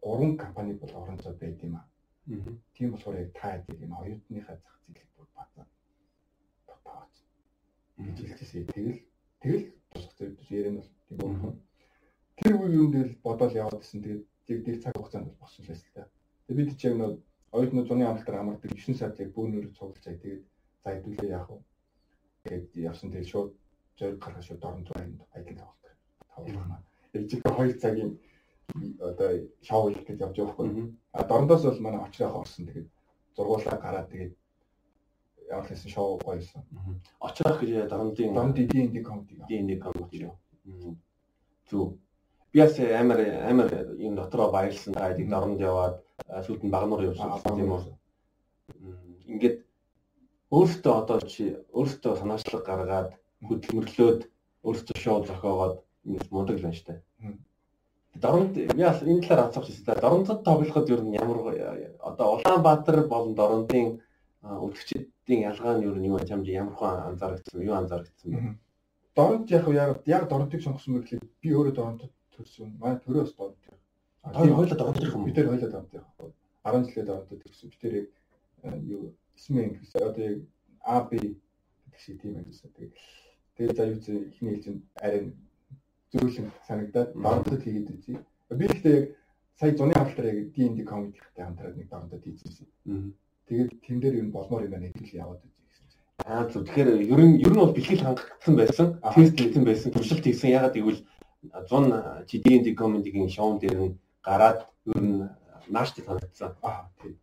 [0.03, 1.87] гурван компани бол орон зай байд юм аа.
[2.73, 5.65] Тийм болохоор яг та яг энэ оюутныхаа зах зээлийг бүр бацаа.
[6.67, 7.13] Татаач.
[7.97, 8.65] гэж хэлчихсэн.
[8.75, 8.99] Тэгэл
[9.41, 11.53] тэгэл тусах зэрэг ярина бол тийм үү.
[12.37, 16.09] Тэр үе юм дээр бодоол яваад гэсэн тэгээд тэр цаг хугацаанд болсон байсан л та.
[16.47, 17.11] Тэгээд бид ч яг нөө
[17.51, 20.43] оюутны зуны амлалтаар хамаардаг 9 сард яг бөөнөр цуглаж тэгээд
[20.83, 21.59] за хэдүүлээ яах вэ?
[22.43, 23.51] Тэгээд явсан тэгээд шууд
[23.97, 25.93] зориг гаргаж шууд дорн зунд аялал тавуулдаг
[26.35, 26.77] тавуулна
[27.13, 28.11] яг жиг 2 цагийн
[28.99, 29.29] одоо
[29.61, 32.87] шоу хийх гэж явж байгаа хгүй а дорндоос бол манай очроо орсон тэгээд
[33.35, 34.33] зургуулаа гараад тэгээд
[35.49, 36.61] ямар хэлсэн шоу гоёсэн.
[37.19, 40.29] Очрох гэж дорндын дорнд D&D комеди D&D комеди
[41.69, 41.97] зүг
[42.55, 43.19] би бас амар
[43.51, 45.95] амар юм дотроо баярлсан та хэдийг дорнд яваад
[46.47, 47.83] сүйд нь багнуур явсан тийм үү.
[49.27, 49.57] Ингээд
[50.55, 51.43] өөртөө одоо чи
[51.75, 53.11] өөртөө санаачлаг гаргаад
[53.47, 54.21] хөдөлмөрлөөд
[54.63, 55.75] өөртөө шоу зохиогоод
[56.07, 57.03] ингэж мундаг л байна штэ.
[58.23, 60.03] Дорнд яас энэ талаар анзаарч байна.
[60.07, 61.37] Дорндод тоглоход ер нь ямар
[61.99, 63.99] одоо Улаанбаатар болон Дорндын
[64.47, 68.39] өдөгчдийн ялгаа нь ер нь юу чамд ямар хон анзаарчихсан юу анзаарчихсан бэ?
[69.17, 69.67] Дорнд яг
[70.07, 72.75] яг Дорндыг сонгосон мэт би өөрөө Дорндод төрсөн.
[72.79, 73.57] Манай төрөөс Дорнд
[74.33, 75.25] Хоёр хоёлоо дордох юм.
[75.25, 76.05] Бид тэр хоёлоо дордох.
[76.63, 77.69] 10 жилээ дордод гэсэн.
[77.69, 77.93] Би тэр
[78.63, 80.39] яг юу эсмэн гэсэн одоо яг
[80.81, 82.71] АБ гэдэг шиг тийм байсан.
[82.73, 82.91] Тэгээ
[83.57, 84.65] тэгээ за юу ч ихний хэлж
[84.97, 85.21] арай
[86.11, 88.25] зөөлөн санагдаад дордод хийгээд үзье.
[88.49, 89.05] Би гэхдээ яг
[89.59, 93.13] сая зуны хавтар яг D&D comedy-тэй хамтраад нэг дордод хийжсэн.
[93.45, 95.85] Тэгээд тэн дээр юу болмоор юм байна гэдгийг яваад үзье гэсэн.
[96.25, 96.65] Аа зөв.
[96.65, 98.87] Тэгэхээр ер нь ер нь бол бэлтгэл хангагдсан байсан.
[99.13, 99.93] Тест хийсэн байсан.
[99.93, 100.49] Туршилт хийсэн.
[100.49, 101.05] Ягаад гэвэл
[101.53, 105.29] 100 чи D&D comedy-гийн шоун дээр нь гараад ер нь
[105.67, 106.55] нааштай санагдсан.
[106.61, 107.17] Аа тийм.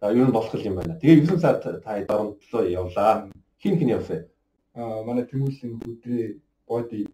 [0.00, 0.98] За ер нь болох юм байна.
[1.00, 3.30] Тэгээ 9 сард та доромтлоо явлаа.
[3.62, 4.26] Хин хин явсан?
[4.74, 7.08] Аа манай тэмүүлэн бүдрээ боди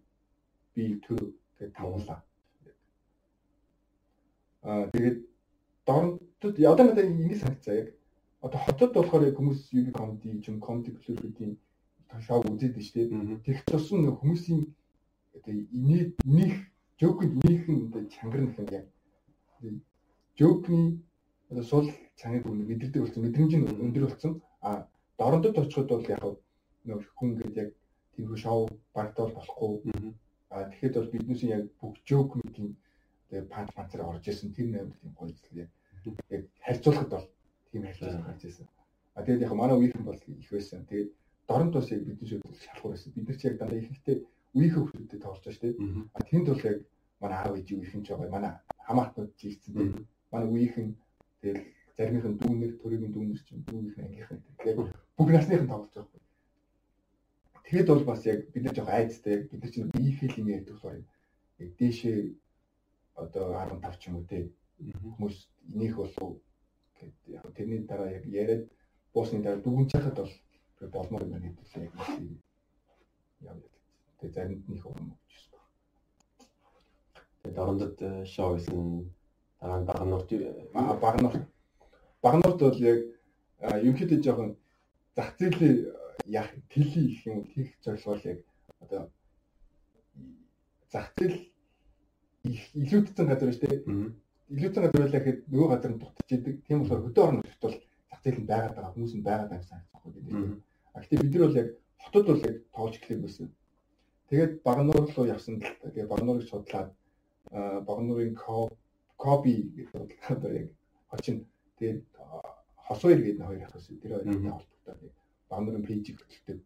[0.74, 2.22] би төр гэж тавуулаа.
[4.62, 5.18] Аа тэгээд
[5.86, 7.88] доромтод одоо надад ингэ санагцаа яг.
[8.44, 11.56] Одоо хотод болохоор яг хүмүүс UB comedy юм club гэдгийг
[12.26, 13.40] шоу үзээд дээ.
[13.44, 14.68] Тэгэх тусам хүмүүсийн
[15.34, 16.54] инээ нөх
[17.00, 18.86] жокнд нөхөн одоо чангар нөх юм яг
[20.38, 21.02] жокны
[21.50, 24.42] одоо сул цаныг мэдэрдэг болсон мэдрэмж нь өндөр болсон.
[24.60, 26.22] А дорндод очиход бол яг
[26.84, 27.70] нэг хүн гээд яг
[28.14, 30.14] тиймэрхүү шоу багтаал болохгүй.
[30.50, 32.76] А тэгэхэд бол биднээс яг бүх жок мэдийн
[33.28, 35.70] тэгээ панч панцаар орж исэн тэр наймд тийм гоё зүйл яг
[36.30, 37.26] яг харьцуулахад бол
[37.70, 38.66] тийм харьцуулах гарч исэн.
[39.14, 40.86] А тэгээд яг манай үеийнхэн бол их байсан.
[40.86, 41.10] Тэгээд
[41.48, 43.12] дорнд бас яг бидний шууд шалхуур байсан.
[43.14, 44.18] Бид нар ч яг дандаа ихэнхдээ
[44.54, 45.74] үеийнхээ хүмүүстэй тоолж байгаа шүү дээ.
[46.30, 46.78] Тэнд бол яг
[47.20, 48.34] манай аав ээж үеийнхэн ч байгаа.
[48.34, 48.52] Манай
[48.86, 49.92] хамаатнууд жийгцэн тийм
[50.32, 50.88] манай үеийнхэн
[51.42, 51.62] тэгэл
[51.96, 54.78] заримын дүүнэр төрийн дүүнэр чинь дүүнийхэн ангийнхан тэгээд
[55.16, 56.22] бүх насныхан тоглож байгаа.
[57.64, 61.02] Тэгэхэд бол бас яг бид нар жоох айцтай бид нар чинь ийхэл юм ярьдаг болохоор
[61.62, 62.18] яг дээшээ
[63.22, 64.38] одоо 15 ч юм уу те.
[64.78, 65.36] Хүмүүс
[65.74, 66.30] энийх болов
[66.98, 68.64] гэд яг тэрний дараа яг яриад
[69.14, 70.32] буусны дараа дүгэн чахад бол
[70.94, 71.92] болмоор юм гэдэг яг
[73.42, 73.73] яа яа.
[74.24, 75.12] Тэгээ заримд нөх юм
[77.44, 79.12] Тэгээд орондод э, шоу хийсэн
[79.60, 80.30] дараа нь Багнуурт
[81.04, 81.44] Багнуурт
[82.24, 83.00] Багнуурт бол яг
[83.60, 84.56] ерөнхийдөө жоохон
[85.16, 85.92] зах зээлийн
[86.24, 88.38] яг тэлий их юм хийх зорилгоор яг
[88.80, 89.12] одоо
[90.88, 91.36] зах зээл
[92.80, 93.84] илүүдсэн газар шүү дээ.
[94.54, 96.54] Илүүдсэн газар байлаа гэхэд нөгөө газар нь дутчихийдэг.
[96.64, 97.76] Тийм болохоор хөдөө орон нутгт бол
[98.08, 100.32] зах зээл нь байгаад байгаа хүмүүс нь байгаад байгаа санагдахгүй гэдэг.
[100.94, 101.68] А гэхдээ бид нар бол яг
[102.00, 103.46] хотод бол яг тоолж эхлэх байсан.
[104.30, 105.60] Тэгээд Багнуур руу явсан.
[105.60, 106.90] Тэгээд Багнуурыг судлаад
[107.50, 108.34] Богнурын
[109.16, 110.68] Коби гэдэг одоо яг
[111.10, 111.46] очин
[111.78, 112.04] тэгээд
[112.88, 114.00] Хосвэр гэдэг хоёр ах байсан.
[114.00, 115.12] Тэр хоёрын холбоотой
[115.48, 116.58] Богнурын пэйжийг хөтэлдэг.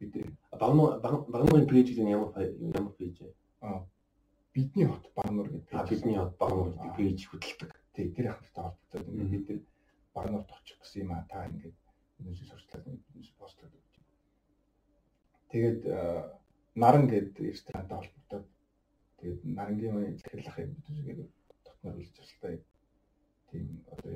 [0.00, 0.12] Бид
[0.50, 3.32] Богнурын пэйж гэдэг ямар ямар пэйж вэ?
[3.60, 3.86] Аа
[4.54, 5.74] бидний хот Багнур гэдэг.
[5.74, 7.72] А бидний хот Багнур гэдэг пэйж хөтэлдэг.
[7.94, 9.28] Тий, тэр ахтай холбоотой.
[9.28, 9.60] Бид нар
[10.14, 11.74] Багнурт очих гэсэн юм а та ингээд
[12.20, 13.94] энэс сурчлаад энэс постлоод өгч.
[15.50, 15.80] Тэгээд
[16.74, 18.42] наран гэдэг ресторантай холбоотой
[19.24, 21.28] Тэгээд нарангийн маяг захирлах юм гэдэг
[21.64, 22.60] дотноор үлж туслаа.
[23.48, 24.12] Тийм одоо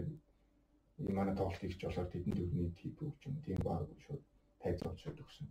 [1.01, 3.41] юм манай тоглолт хийх жолоор тэдэнд өвний тип өгч юм.
[3.41, 4.21] Тийм баг шууд
[4.61, 5.49] тайзгуулж шууд өгсөн.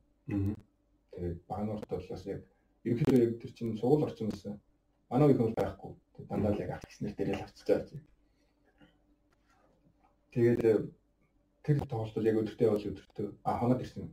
[1.10, 2.46] Тэгээд баануурт бол бас яг
[2.86, 4.62] ерөнхийдөө яг тэр чинь сугал орчин байсан.
[5.10, 5.92] Манай их хүмүүс байхгүй.
[6.30, 8.02] Дандаа л яг авч гиснэр дээрээ л авчиж байгаа.
[10.38, 10.74] Тэгээд э,
[11.66, 14.06] тэр тоглолт яг өдөртөө бол өдөртөө а хоноод ирсэн.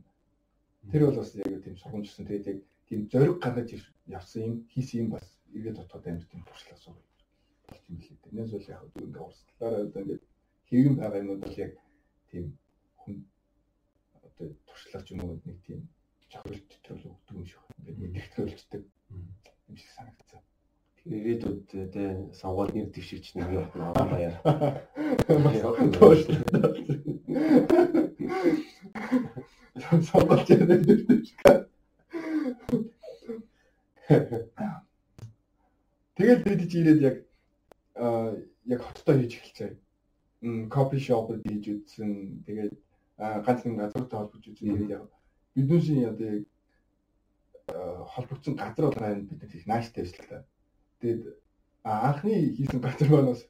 [0.89, 2.25] Тэр бол бас яг тийм сургамжсан.
[2.25, 3.69] Тэгээд яг тийм зориг гаргаж
[4.07, 7.01] явсан юм хийсэн юм бас эргээд дотоод амьд тийм туршлага сууж
[7.67, 8.17] болж юм лээ.
[8.23, 10.19] Тэрнээс бол яг дүү ингээ урсгалаараа одоо ингээ
[10.69, 11.73] хийгэн байгаа юмуд бол яг
[12.29, 12.45] тийм
[13.01, 13.15] хүн
[14.27, 15.79] одоо туршлага ч юм уу нэг тийм
[16.29, 18.83] чохролт төрөл өгдөг юм шиг ингээ мэдрэхтүүлждэг
[19.69, 20.41] юм шиг санагдсан.
[21.05, 21.61] Ирээдүйд
[21.93, 24.35] тэ сонгуул нэр дэвшигч нэг явах нь баяр.
[30.09, 31.27] Сонгуул нэр дэвшигч.
[36.43, 37.17] Бид чи ирээд яг
[38.65, 39.77] яг хоттой хийж эхэлчихэ.
[40.69, 42.43] кофе шопд хийж үзсэн.
[42.45, 42.73] Тэгээд
[43.45, 44.67] ганц нэг газартай холбож үзсэн.
[44.67, 45.03] Тэгээд яг
[45.55, 46.45] бидүүсийн одоо яг
[48.13, 50.45] холбогдсон газар бол байна бид их нааштай байсан л та.
[51.01, 51.21] Тэгээд
[51.83, 53.41] анхны хийсэн газар банаас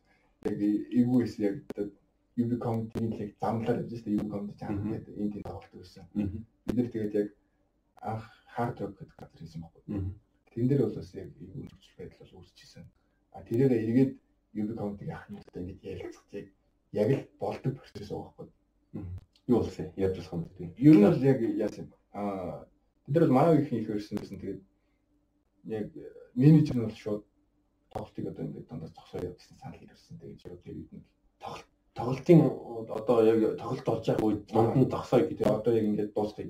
[0.45, 1.55] яг эвгүй байсан яг
[2.37, 6.05] UB comedy-ийн яг замлаар явж байсан UB comedy чанар гэдэг энд тийм тоглолт байсан.
[6.13, 7.29] Бид нэр тэгээд яг
[8.03, 9.83] анх hard rock гэдэг газар хийсэн байхгүй.
[10.55, 12.85] Тэн дээр бол бас яг эвгүй нөхцөл байдал бол үүсчихсэн.
[13.35, 14.11] А тэрээр эргээд
[14.55, 16.47] UB comedy-ийн ахнуудтай ингэж ярилцах яг
[16.95, 18.47] яг л болдог процесс байгаа байхгүй.
[19.51, 20.73] Юу болсон яаж болох юм бэ?
[20.79, 22.67] Ер нь бол яг яасан а
[23.07, 24.61] бид нар манай их их өрсөн гэсэн тэгээд
[25.75, 25.87] яг
[26.39, 27.23] менежер нь бол шууд
[27.91, 30.19] тоглолтыг одоо ингээд дандаа зогсоо явуулсан санал ирсэн.
[30.23, 31.03] Тэгээд тэр үед нь
[31.43, 32.39] тоглолт тоглолтын
[32.99, 36.47] одоо яг тоглолт болж байгаа үед дунд нь зогсоо гэдэг одоо яг ингээд дуусгая.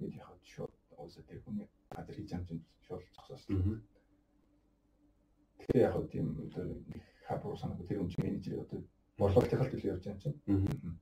[0.00, 3.82] Тэгээд яг шууд уусаа тэр хүний газар хийж амжинд шууд зогсоосон.
[5.58, 6.64] Тэгэхээр яг тийм одоо
[7.26, 8.80] хабруу санаа тэр хүн менежер одоо
[9.18, 10.98] борлуулалтын төлөө явж байгаа юм чинь.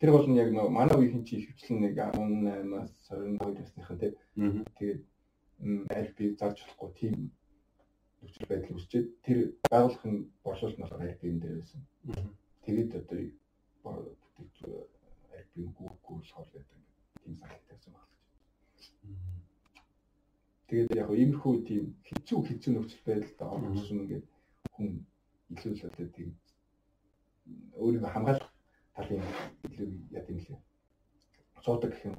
[0.00, 4.12] Тэр бол нь яг нөө манай үеийн чи хвчлэн нэг 18-аас 22 насныхан тий.
[4.78, 5.00] Тэгээд
[5.96, 7.14] аль би зарж болохгүй тийм
[8.20, 9.38] нөхцөл байдал үүсчихэд тэр
[9.72, 11.80] байгууллагын борлуулалт нь болохоор аль биен дээр байсан.
[12.64, 13.20] Тэгээд одоо
[14.20, 14.88] бүтээгдэхүүн
[15.36, 16.80] аль биен гүггүй болохоор гэдэг
[17.22, 18.08] тийм санал тавьсан байна.
[20.70, 23.40] Тэгээд яг иймэрхүү тийм хэцүү хэцүү нөхцөл байдалд
[23.74, 24.26] орсон ингээд
[24.78, 24.88] хүн
[25.50, 26.30] илүү л одоо тийм
[27.74, 28.50] өөрийгөө хамгаалах
[28.94, 29.24] талын
[29.66, 30.58] илүү яа гэм лээ.
[31.64, 32.16] Цуудаг гэх юм.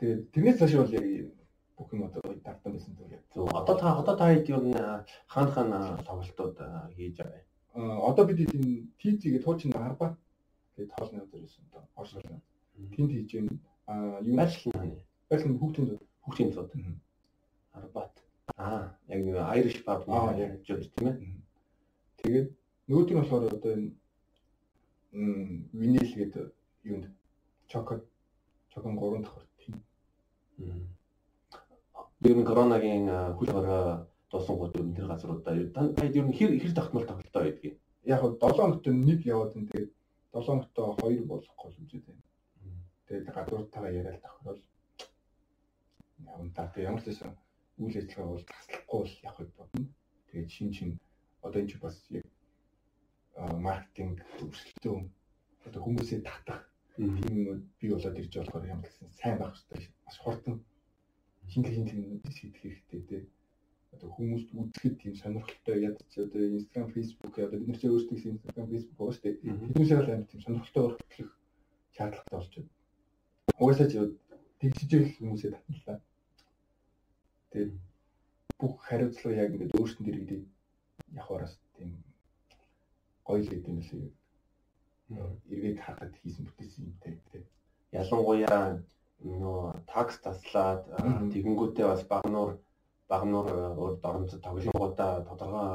[0.00, 1.04] Тэгээд тэрнээс цааш бол яг
[1.76, 3.20] бүх юм одоо дартан байсан зүйл.
[3.52, 4.72] Одоо та одоо та хэд юу
[5.28, 5.70] хаан хаан
[6.08, 6.56] тоглолтууд
[6.96, 8.00] хийж байгаа юм.
[8.08, 10.16] Одоо бид энэ ТТ-гээ туучин харбаа
[10.72, 12.40] тэгээд тоолны өдөр байсан одоо оршуулсан.
[12.96, 13.46] Тэнд хийж юм
[13.84, 15.04] аа юу ажиллана.
[15.28, 16.02] Хүүхдийн зууд.
[16.24, 16.72] Хүүхдийн зууд.
[17.72, 18.14] Харбаат.
[18.56, 21.16] Аа яг нэг Irish pub яг жиж тийм ээ.
[22.20, 22.48] Тэгээд
[22.88, 23.92] нөгөөдөр нь болохоор одоо энэ
[25.72, 26.46] винил гэдэг
[26.84, 27.06] юунд
[27.70, 28.02] чокод
[28.72, 29.76] чокон 3 давхар тийм.
[32.28, 33.06] Ер нь коронагийн
[33.38, 37.42] хөл хорой дуусангууд ер нь тэр газруудаа ер нь ер нь хэр хэр тогтмол тоглолтоо
[37.44, 37.76] байдгийг.
[38.04, 39.90] Яг 7 хоногт нэг яваад энэ тэгээд
[40.32, 42.22] 7 хоногт 2 болохгүй юм шиг байна.
[43.06, 44.53] Тэгээд гадууртайгаа яриад тохирол
[46.54, 46.72] явна та.
[46.72, 47.36] Тэгээд ямар ч байсан
[47.78, 49.86] үйл ажиллагаа бол таслахгүй бол явах бодно.
[50.30, 50.90] Тэгээд шин шин
[51.42, 52.26] одоо энэ ч бас яг
[53.58, 54.96] маркетинг төвшлтөө
[55.66, 56.62] одоо хүмүүсээ татах
[56.94, 60.56] тийм юм би болоод ирж болохоор ямар гэсэн сайн байх хэрэгтэй маш хурдан
[61.50, 63.18] шинэ шинэ сэтгэх хэрэгтэй те.
[63.94, 68.66] Одоо хүмүүст үзэхэд тийм сонирхолтой ядч одоо Instagram Facebook одоо бид нар ч өөрсдөө Instagram
[68.70, 69.36] Facebook байгаа шүү дээ.
[69.42, 71.30] Тэднээс л амар тийм сонирхолтой өргөтлөх
[71.94, 72.70] шаардлагатай болж байна.
[73.62, 73.94] Угаасаа ч
[74.58, 75.98] тэгжижэл хүмүүсээ татналаа
[77.54, 77.72] тэгээд
[78.58, 80.42] бүх хариуцлага яг ингээд өөрсдөн дэргэдэг
[81.14, 81.90] явахараас тийм
[83.22, 84.10] гоё л гэдэг юм лээ.
[85.54, 87.46] Эргээд хахад хийсэн бүтээсэн юм те.
[87.94, 88.82] Ялангуяа
[89.22, 90.82] нөө такс таслаад
[91.30, 92.58] тэгэнгүүтээ бас багнуур
[93.06, 95.70] багнуур өөр дормцод тоглонгуудаа тодорхой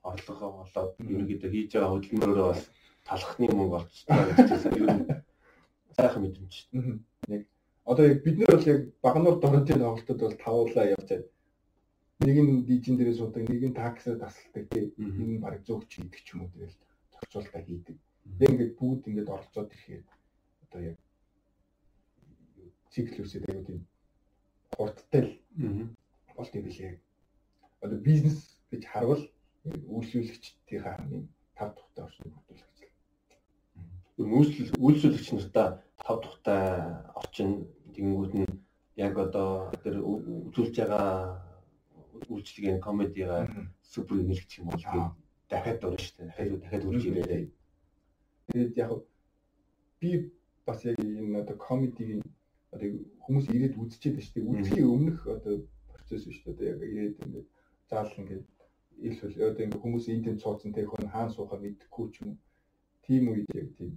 [0.00, 2.62] орлого болоод ерөнхийдөө хийж байгаа хөдөлмөрөөрөө бас
[3.04, 5.04] талхны мөнгө олцтой гэсэн ер нь
[5.96, 6.54] сайхан мэдрэмж.
[7.28, 7.42] Яг
[7.90, 11.08] одоо яг бид нар бол яг багнуур дормцын тоглолтод бол тавуулаа явж
[12.20, 14.90] нэг нь дижин дээрээ суудаг, нэг нь таксаар тасалдаг тий.
[14.98, 16.74] Нэг нь баг зөөгч хийдэг ч юм уу тэгэл
[17.14, 17.96] зохицуулалтаа хийдэг.
[18.42, 20.04] Яг ингээд бүгд ингээд оролцоод ирэхээр
[20.66, 20.96] одоо яг
[22.90, 23.80] цикл үсээд аягүй тийм
[24.74, 25.32] хурдтай л
[26.34, 26.98] болт юм билээ.
[27.86, 28.38] Одоо бизнес
[28.70, 29.24] гэж харвал
[29.64, 32.90] үйлчлүүлэгчдийн хамгийн тав тухтай орчныг бүрдүүлэх гэж.
[34.18, 35.68] Үйлчлэл үйлчлүүлэгч нартаа
[36.02, 36.62] тав тухтай
[37.14, 37.50] орчин
[37.98, 38.46] тэгэнгүүт нь
[38.94, 41.42] яг одоо тэр үзүүлж байгаа
[42.30, 43.50] үйлчлэгийн комедига
[43.82, 44.84] супер нэлгч юм бол
[45.50, 46.30] дахиад дөрөв шүү дээ.
[46.30, 47.50] Дахиад дахиад үрж ирээ.
[48.46, 48.90] Тэгээд яг
[49.98, 50.30] би
[50.66, 52.22] бас яг энэ одоо комедигийн
[52.70, 52.88] одоо
[53.26, 54.62] хүмүүс ирээд үзчихэд байна шүү дээ.
[54.62, 55.54] Үзхийн өмнөх одоо
[55.90, 56.70] процесс шүү дээ.
[56.70, 57.46] Яг ирээд ингээд
[57.90, 58.46] заал ингээд
[59.08, 62.38] илүүл одоо ингээд хүмүүс энэ тэнд цууцсан тэг хүн хаан суухаа мэдхгүй ч юм.
[63.02, 63.90] Тийм үед яг тийм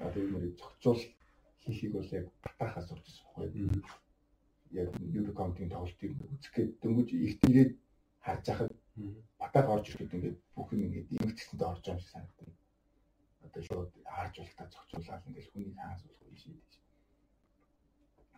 [0.00, 1.19] одоо юм яг зохицуул
[1.64, 3.82] хийхийг бол яг батахаас сурчсан байхгүй.
[4.80, 7.72] Яг юу контент тоглолтыг үзэх гээд дөнгөж их ирээд
[8.26, 8.72] харж байхад
[9.38, 12.48] батаг орж ирэхэд ингээд бүх юм ингээд эмгэгчсэндээ орж байгаа юм шиг санагдав.
[13.46, 16.84] Одоо шууд харж ултаа зохицуулаад ингээд хүнийг хаанаас болох юм шиг тийм.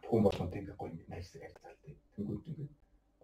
[0.08, 1.94] Хүн болгонтэй ингээд гоё ингээд найсаг харьцаалтай.
[2.14, 2.72] Тэнгүүд ингээд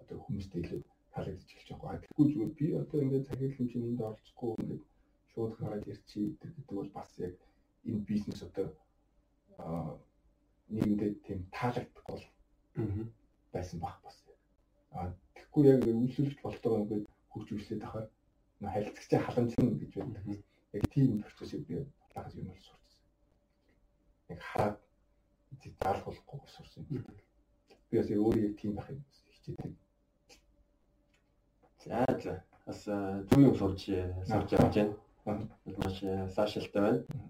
[0.01, 0.81] одоо хүмүүстэй илүү
[1.13, 2.03] таалагдчих эхэлж байгаа.
[2.03, 4.83] Тэгэхгүй зүгээр би одоо ингээд цагийн хэмжээнд энд оролцохгүй ингээд
[5.33, 7.35] шууд хараад ирчи гэдэг бол бас яг
[7.89, 8.67] энэ бизнес одоо
[9.59, 12.21] нийгэмдээ тийм таалагдахгүй
[13.53, 14.17] байсан баг бас.
[14.93, 18.07] Аа тэгэхгүй яг үйлчлүүлэгч болтойгоо ингээд хөгж үйлчлээд ахаар
[18.61, 20.25] харилцагчаа халамжлна гэж байдаг.
[20.73, 23.01] яг тийм процессыг би багаас юм бол сурсан.
[24.29, 24.77] Яг хараад
[25.83, 26.85] заалгуулахгүй сурсан.
[27.91, 29.75] Би бас өөрөө тийм байх юм хичээдэг.
[31.85, 32.45] За за.
[32.67, 33.81] Бас зөв юм сурч
[34.29, 34.75] сурч явж
[35.25, 35.49] байна.
[35.65, 35.99] Маш
[36.35, 37.28] саашилтай байна.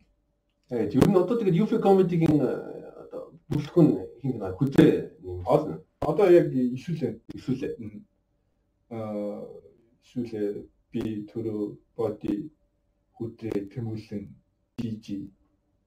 [0.69, 3.89] Тэгээд ер нь одоо тэгээд UFO comedy-гийн одоо бүлэхүүн
[4.21, 4.89] хин хөдөө
[5.25, 5.81] нэмсэн.
[6.05, 7.13] Одоо яг ишүүлээ.
[7.37, 7.73] Ишүүлээ.
[8.93, 9.49] Аа
[10.05, 10.49] ишүүлээ
[10.93, 11.03] би
[11.33, 11.63] төрөө
[11.97, 12.53] боди
[13.17, 14.23] хүдрээ тэмүүлэн
[14.81, 15.19] жижи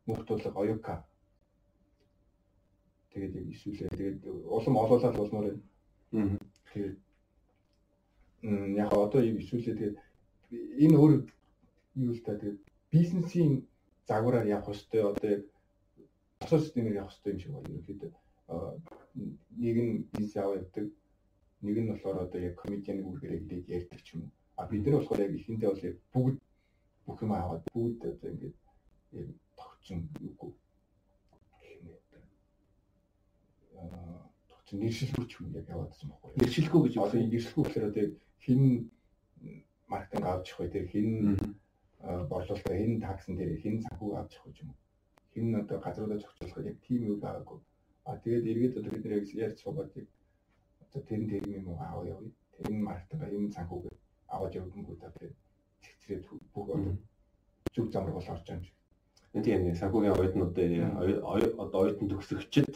[0.06, 1.06] мөхтөлөг оюка
[3.14, 5.46] тэгээд яг ишүүлээ тэгээд улам олоолаад болмоор
[6.12, 6.38] байна.
[6.74, 6.98] Тэгээд
[8.82, 9.98] яг одоо яг ишүүлээ тэгээд
[10.86, 11.14] энэ өөр
[12.02, 12.60] юу л та тэгээд
[12.94, 13.54] бизнесийн
[14.08, 15.44] загвараар явах хөстэй одоо яг
[16.40, 17.70] босоо системээр явах хөстэй юм шиг байна.
[17.70, 18.12] Ерөнхийдөө
[19.64, 20.06] нэг нь
[20.42, 20.88] аваа явдаг
[21.62, 24.32] нэг нь болохоор одоо яг комедианы үргэрээ гэдэг ярьдаг ч юм уу.
[24.60, 25.84] А бид нар болохоор яг ихэндээ бол
[26.14, 26.38] бүгд
[27.06, 28.56] бүх юм аваад бүгд одоо ингээд
[29.20, 29.28] яг
[29.60, 30.52] тогтсон үгүй
[34.50, 36.38] тогтсон нэршилгүй ч юм яг яваад байгаа юм байна.
[36.40, 38.06] Нэршилгүй гэж одоо нэршилгүй гэхээр одоо
[38.44, 38.62] хин
[39.92, 41.08] маркетинг авч явах бай тэр хин
[42.04, 44.74] борлуулалтаа хин таксан дээр хин санхүү авч явах юм.
[45.34, 47.60] Хин одоо газруудаа зохицуулах яг тийм юу байгаагүй.
[48.06, 49.92] А тэгээд эргээд одоо бид нэр ярьж суугаад
[50.84, 52.32] одоо тэр тэр юм уу аав явъя.
[52.58, 53.96] Тэр маркетинг энэ санхүүгээ
[54.34, 55.36] аваад явгангууд тэгээд
[55.84, 56.94] цэгцрээд бүх одоо
[57.76, 58.76] зүг замраг бол орж юм шиг.
[59.46, 60.56] Тийм нэг санхүүгийн оюутнууд
[61.64, 62.74] одоо оюутан төгсөгчд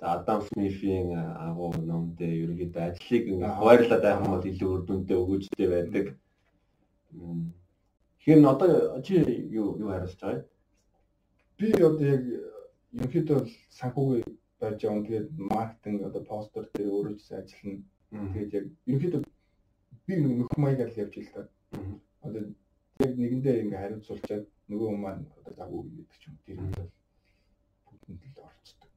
[0.00, 3.24] Адам Смифийн агуу ном дээр ерөнхийдөө ажлыг
[3.58, 6.06] хуваарлаад байх юм бол илүү үр дүнтэй өгөөжтэй байдаг.
[8.20, 9.14] Тэгэхээр одоо чи
[9.48, 10.44] юу юу хариулж байгаа юм?
[11.56, 12.22] Би одоо яг
[12.92, 13.38] ерөнхийдөө
[13.80, 15.04] санхүүгийн байж байгаа.
[15.08, 17.80] Тэгээд маркетинг одоо постэр дээр өөрөө ч ажиллана.
[18.34, 19.22] Тэгээд яг ерөнхийдөө
[20.06, 21.48] би нөх маягаар явж ил та.
[22.20, 22.42] Одоо
[23.00, 26.90] яг нэгэндээ ингээ хариуцуулчаад нөгөө хүмүүс маань одоо загуу гэдэг ч юм тэр нь бол
[27.88, 28.90] бүгдэнд л орцдог.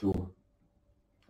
[0.00, 0.18] Зүг.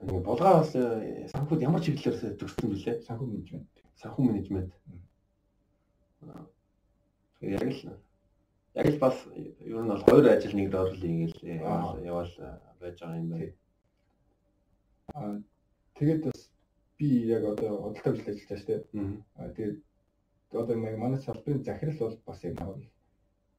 [0.06, 3.02] Ингээ булгаа бас э, санхуд ямар чиглэлээр төгссөн бэлээ?
[3.02, 3.74] Санхүү менежмент.
[3.98, 4.70] Санхүү менежмент.
[7.40, 7.80] Яг л
[8.74, 9.16] яг л бас
[9.60, 11.38] ер нь бол хоёр ажил нэгд орлоо ингээл
[12.10, 12.32] яваал
[12.80, 13.52] байж байгаа юм байна.
[15.14, 15.34] Аа
[15.96, 16.40] тэгээд бас
[16.98, 19.22] би яг одоо худалдаа ажил ажиллаж байгаа шүү дээ.
[19.38, 19.78] Аа тэгээд
[20.62, 22.90] одоо манай салбарын захирал бол бас яг намайг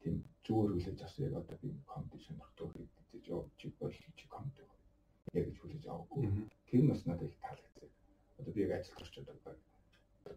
[0.02, 2.70] тийм зүгээр хүлээж авсан яг одоо би комеди сонирхдаг
[3.12, 4.62] гэж явж бол чи комеди
[5.34, 6.24] яг гэж хүлээж аваагүй.
[6.68, 7.90] Тэр нь бас надад их таалагдсан.
[8.40, 9.36] Одоо би яг ажил төрч одоо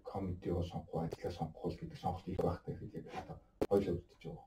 [0.04, 3.36] комеди уу сонгох ажлаа сонгох гэдэг сонголт их багтай гэдэг яг одоо
[3.68, 4.46] хоёул өвдөж байгаа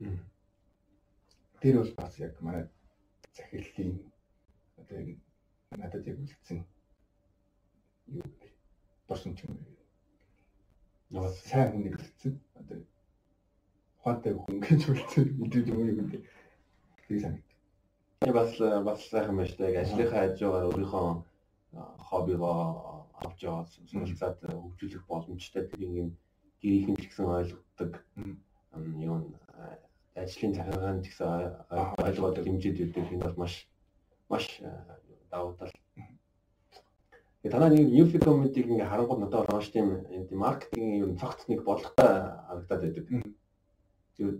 [0.00, 0.18] байхгүй.
[1.60, 2.64] Тэр бол бас яг манай
[3.36, 3.92] захирлын
[4.76, 5.18] одоо яг
[5.70, 6.64] надад яг үлдсэн
[8.06, 8.24] юу
[9.08, 9.58] дурсан юм
[11.10, 12.40] нөгөө сайн хүнийг үлдсэн.
[12.60, 12.78] Одоо
[14.00, 16.22] ухаантай хүн гэж үлдсэн мэдээж юм юм гэдэг.
[17.08, 17.48] Тэгээ санагд.
[18.20, 18.52] Би бас
[18.88, 19.80] бас сайхан байна шүү дээ.
[19.82, 21.08] Ажлынхаа хажуугаар өөрийнхөө
[22.08, 26.10] хоббигоо авч яваад суралцаад хөгжүүлэх боломжтой тэрийг юм
[26.62, 27.92] гэрийнхэн ч гэсэн ойлгодог.
[29.08, 29.34] Юм
[30.14, 31.28] ажлын захиргаанд гэсэн
[32.06, 33.54] ойлгоод хэмжээд өгдөг энэ бол маш
[34.30, 34.44] маш
[35.30, 35.72] давуу тал
[37.38, 40.02] Тэгээ танаа нэг UFI community-г ингээ харангууд надад маш тийм
[40.34, 43.04] маркетингийн юм цогц нэг бодлоготой харагдаад байдаг.
[44.18, 44.38] Тэгээд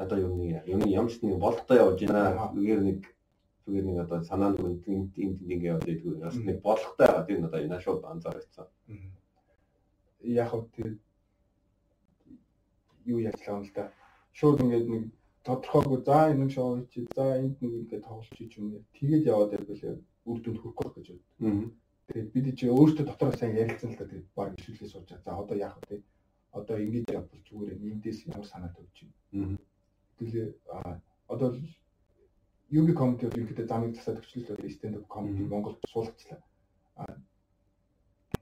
[0.00, 2.48] надад юм юм ямар ч нэг бодлоготой явж байна.
[2.56, 2.98] Зүгээр нэг
[3.68, 6.16] зүгээр нэг одоо санаа нэг энд энд ингээ яваад байдаг.
[6.24, 7.26] Бас нэг бодлоготой байгаа.
[7.28, 8.66] Тэр надад энэ шууд анзаарчихсан.
[10.24, 10.88] Яг хөө тэр
[13.04, 13.92] юу яачлаа юм л да.
[14.32, 15.02] Шууд ингээд нэг
[15.44, 18.80] тодорхойгүй за энэ шоу чи за энд нэг ингээд тоглож чи юм.
[18.96, 21.68] Тэгээд яваад байвал үр дүнд хүрэхгүй гэж байна.
[22.08, 25.12] Тэгээд бид чи өөртөө дотор сайн ярилцсан л да тэгээд баг ишүүлээ сууж.
[25.12, 26.00] За одоо яах вэ?
[26.56, 28.96] Одоо ингэж явбал зүгээр эндээс ямар санаа тавьж
[29.32, 29.60] байна.
[30.16, 30.56] Тэгээ
[31.28, 31.48] одоо
[32.70, 36.40] юуны комеди ерөнхийдөө замыг засаад өчлөлөө stand up comedy Монголд суулгачлаа.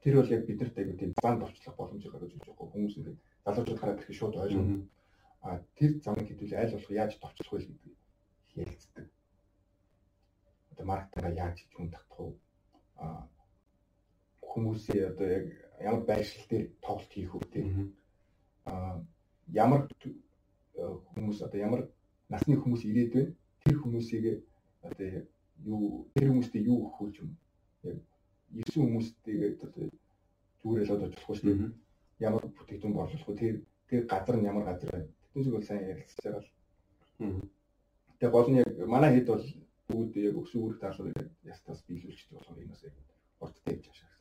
[0.03, 2.73] Тэр бол яг биднэрт айгуу тийм зан товчлох боломж байгаа гэж бодож байгаа.
[2.75, 4.89] Хүмүүс ингээд залуучууд хараад ирэхэд шууд ойлгоно.
[5.47, 7.95] А тэр замыг хэдүүл айл болох яаж товчлох вэ гэдэг
[8.63, 9.07] ярилцдаг.
[10.75, 12.35] Одоо маркетинга яаж хийж хүн татах вэ?
[12.99, 13.29] А
[14.43, 15.47] хүмүүсийн одоо яг
[15.79, 17.95] ямар байршил дээр тоглолт хийх үү тийм
[18.67, 19.07] аа
[19.55, 19.87] ямар
[20.75, 21.83] хүмүүс одоо ямар
[22.33, 23.33] насны хүмүүс ирээд байна
[23.67, 24.25] тэр хүмүүсийг
[24.87, 25.09] одоо
[25.67, 27.31] юу тэр хүмүүстэй юу өгөх юм?
[27.83, 27.99] Яг
[28.55, 29.91] 9 хүмүүстэйгээ одоо
[30.63, 31.71] зүгээр л одоо очлох шүү дээ
[32.27, 33.55] ямар бүтээгдэхүүн борлуулах вэ тэр
[33.91, 35.11] тэр газар нь ямар газар байна?
[35.35, 36.51] Тэдний зүг бол сайн ярилцж байгаа л
[38.19, 39.45] тэгээ гол нь яг манай хэд бол
[39.91, 42.95] бүгд яг өсвөр үүрэг даалгаврыг ястаас биелүүлчихдэг болохоор энэ бас яг
[43.43, 44.17] урт тавьж авшаа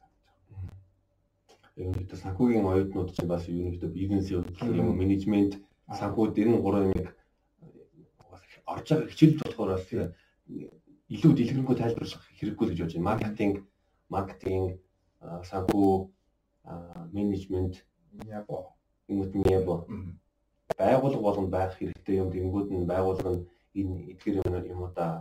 [1.79, 5.53] ерөнхийдөө санхүүгийн оюутнууд чинь бас ерөнхийдөө бизнесийн хөдөлгөөн юм менежмент
[5.99, 7.15] санхүүд энэ гурван юмыг бас
[8.65, 9.87] орж байгаа хичээлж болохоор бас
[11.15, 13.09] илүү дэлгэрэнгүй тайлбарлах хэрэггүй гэж бодож байна.
[13.09, 13.55] Маркетинг,
[14.09, 14.69] маркетинг,
[15.49, 15.93] санхүү,
[17.13, 17.75] менежмент,
[18.25, 18.73] ябо,
[19.07, 19.85] ингэт ябо.
[20.79, 22.33] Байгууллага болгонд байх хэрэгтэй юм.
[22.33, 23.45] Тэнгүүд нь байгууллага нь
[23.79, 25.11] энэ эдгээр юм юмудаа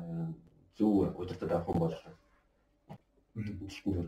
[0.76, 1.94] зөв удирдах авах юм бол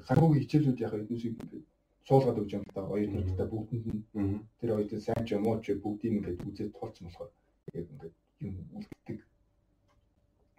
[0.06, 1.64] санхүүгийн хичээлүүд яг эднүсийг ингээд
[2.08, 3.86] суулгаад өгч юм л та оюутнуудтай бүгдэнд
[4.22, 7.30] нь тэр оюутан сайн ч юм уу ч бүгдийг ингээд үзээд тулцсан болохоор
[7.74, 8.14] яг ингээд
[8.46, 8.54] юм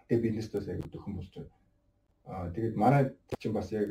[0.08, 0.16] үлддэг.
[0.16, 1.52] Тэгээ бизнесдээс яг дөхөн болж байна.
[2.24, 3.02] Аа тэгээд манай
[3.38, 3.88] чинь бас яг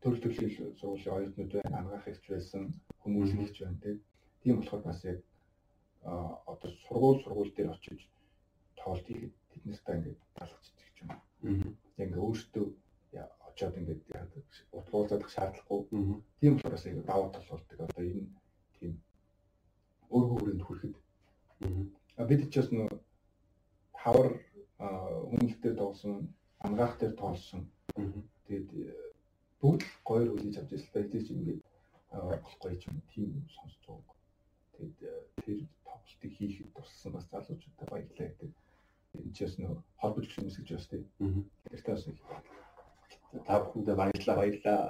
[0.00, 2.72] төрөл төрлийн сургуулийн оюутнууд байна, ангаах ихч байсан,
[3.04, 4.00] хүмүүс нэгч байна
[4.44, 5.20] тийм болохоор бас яг
[6.04, 8.00] одоо сургууль сургууль дээр очиж
[8.76, 11.10] тоолт хийхэд тэднээсээ ингээд талхаж идэх юм.
[11.96, 12.66] Яг ингээд өөртөө
[13.48, 14.02] очиод ингээд
[14.72, 16.20] утлуулах шаардлагагүй.
[16.40, 17.80] Тийм болохоор бас аягүй даваа тал болдог.
[17.80, 18.28] Одоо энэ
[18.76, 18.92] тийм
[20.12, 20.96] өөргөө хүрээнд хүрэхэд.
[22.20, 22.88] А бид ч бас нөө
[24.04, 24.28] хавар
[25.64, 27.62] дээр тоглосон, ангаах дээр тоолсон.
[28.46, 28.68] Тэгээд
[29.60, 31.08] бүгд л гоёр хүлээж авч ирсэн.
[31.08, 31.60] Тэгээд чинь ингээд
[32.12, 34.16] болохгүй юм тийм сонсож байгаа.
[34.76, 34.96] Тэгээд
[35.44, 35.58] тэр
[35.88, 38.52] тоглолтыг хийхэд туссан бас залуучуудаа баярлалаа гэдэг.
[39.14, 41.04] Энэ ч бас нөө холбож юм гэж бас тийм.
[41.70, 42.20] Тэр таас их
[43.46, 44.80] та бүхэндээ баярлалаа баярлалаа.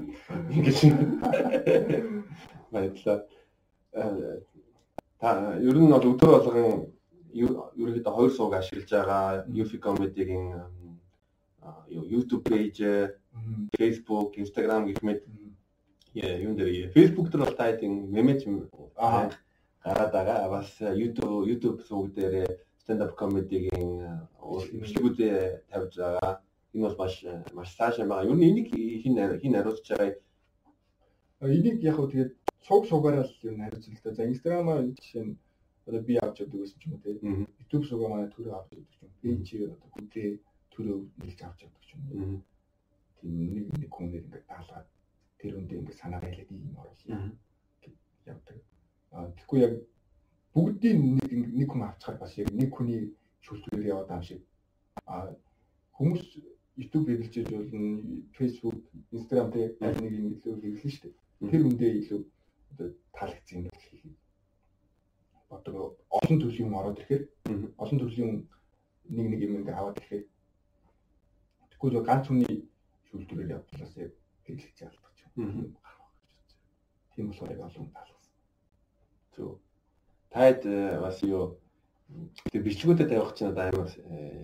[0.56, 0.78] Ингэж
[2.72, 3.18] баярлалаа.
[3.92, 4.40] Э,
[5.20, 5.28] та
[5.60, 6.92] ер нь бол өдөр болгон
[7.32, 10.46] ерөнхийдөө хоёр сууг ашиглаж байгаа UFI comedy-гийн
[12.12, 12.82] YouTube page,
[13.78, 15.22] Facebook, Instagram гэх мэт
[16.14, 18.40] юм дээр Facebook дээр бол та хэдийн мемэж
[19.84, 20.48] гараад байгаа.
[20.48, 22.34] Бас YouTube YouTube сууг дээр
[22.82, 24.28] stand up comedy-гийн
[24.80, 25.38] бичлэгүүдээ
[25.70, 26.42] тавьж байгаа
[26.74, 27.14] энэ бол маш
[27.54, 28.28] маш сайшаа байгаа.
[28.30, 30.14] Юу энийг хин хин хариуцж байгаа.
[31.40, 32.32] Энийг яг хөө тэгээд
[32.66, 34.14] цуг цугаараа л юу хариуцлаа.
[34.14, 35.36] За Instagram-аар жишээ нь
[35.86, 37.46] одоо би авч явдаг гэсэн ч юм уу тийм.
[37.60, 39.12] YouTube суугаа манай төрөө авч явдаг юм.
[39.22, 40.28] Би чи одоо хүнтэй
[40.72, 42.42] төрөө нэлж авч явдаг юм.
[43.18, 44.88] Тийм нэг нэг хүнээр ингээд даалгаад
[45.38, 47.32] тэр үндэ ингээд санаа байлаад ийм оруулаа.
[48.26, 48.56] явдаг.
[49.10, 49.74] А тэгэхгүй яг
[50.54, 53.02] бүгдийн нэг нэг хүн авчихаар бас яг нэг хүний
[53.44, 54.42] шүлтгээр яваад байгаа шиг.
[55.06, 55.34] А
[55.98, 56.22] хүмүүс
[56.76, 57.82] YouTube хэрэглэж болно,
[58.36, 58.80] Facebook,
[59.12, 61.50] Instagram дээр яг нэг юм илүү хэрэглэн шүү дээ.
[61.50, 62.20] Тэр үндэ илүү
[62.72, 64.21] одоо таалагдсан юм хийх.
[65.52, 67.24] Одоо олон төрлийн юм ороод ирэхээр
[67.76, 68.48] олон төрлийн
[69.12, 70.24] нэг нэг юм ингээ аваад ирэхээр
[71.70, 72.64] тэгвэл ганц хүний
[73.12, 74.12] шүүлтүүрээр явуулаас яг
[74.48, 75.76] хэрэглэж ялдаг юм.
[77.14, 78.34] Тийм болохоор яг олон таалагдсан.
[79.36, 79.60] Зөв.
[80.32, 81.60] Таад э, бас юу
[82.52, 83.92] тэг бичлэгүүдэд тавих чинь амар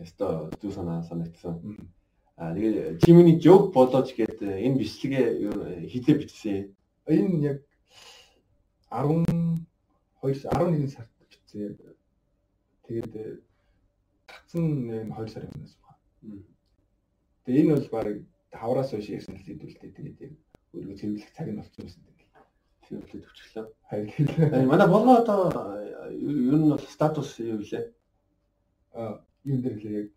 [0.04, 1.56] өстой зүү санаа санагдсан.
[2.36, 5.26] Аа тэгээд чимэний жог болооч гээд э, энэ бичлэгээ
[5.88, 6.76] хилээ бичсэн.
[7.08, 7.58] Энэ яг
[8.92, 9.37] 12
[10.34, 11.76] 11 сард бичсэн.
[12.88, 13.40] Тэгээд э,
[14.26, 16.42] татсан нэг 2 сарын өмнөөс байна.
[17.44, 18.06] Тэгээд энэ бол баг
[18.52, 20.32] хавраас хойш ярьсан л хэдүүлтэй тэгээд яг
[20.72, 22.44] өөрийгөө цэвэрлэх цаг нь болчихсон юм байна.
[22.88, 23.66] Цэвэрлээд өчглөө.
[23.88, 25.40] Харин манай болгоо одоо
[25.80, 27.92] э, ер нь бол статус юу вэ?
[28.92, 30.08] Аа юм дээр л яг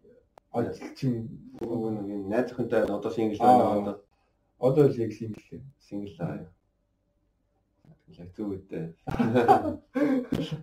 [0.51, 1.13] ажилчин
[1.59, 3.95] нөгөө нэг юм найзынхантай одоо сингл байна одоо
[4.59, 5.41] одоо л яг сингл
[5.79, 6.47] сингл аа
[8.19, 8.85] яг зүг үедээ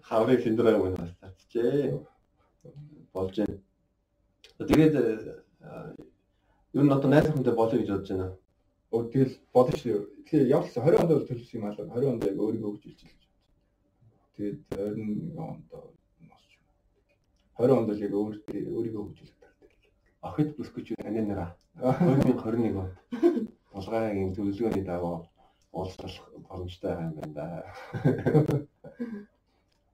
[0.08, 1.98] хаврын синдром юм бас татчихээ
[3.14, 3.56] болж байна.
[4.58, 4.94] Тэгээд
[6.74, 8.28] ер нь одоо найзынхантай болоё гэж бодож байна.
[8.92, 9.98] Өө тэгэл болно шүү.
[10.26, 13.40] Тэгэхээр явуулсан 20 онд төлсөн юм аа 20 онд яг өөрийгөө хөгжүүлж хэлж байна.
[14.36, 15.68] Тэгээд 21 онд
[16.28, 16.50] носч.
[17.58, 19.38] 20 онд л яг өөрийгөө хөгжүүлж
[20.22, 22.94] охид бүсгүйч таны нэраа 2021 онд
[23.72, 25.27] булгаагийн төлөвлөгөөний дагуу
[25.72, 27.46] уулзах боломжтой юм байна да.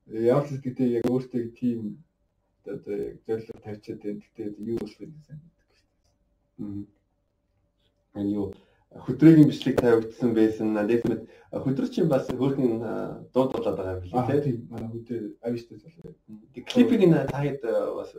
[0.07, 2.05] Яг л гэдэг яг өөртөө тийм
[2.65, 4.21] одоо яг зөвлөлт тавьчихад байна.
[4.21, 5.65] Гэхдээ юу болох вэ гэсэн гэдэг
[6.59, 6.87] дээ.
[8.21, 8.47] Энэ юу
[8.95, 10.73] хөдрөгийн бичлэг тавигдсан байсан.
[10.75, 11.03] Надад
[11.91, 12.73] чинь бас хөөрхөн
[13.35, 14.59] дууд болоод байгаа юм билээ тийм.
[14.71, 16.15] Манай хөдөр авиштай залуу.
[16.71, 17.61] Клипийг энэ таад
[17.99, 18.11] бас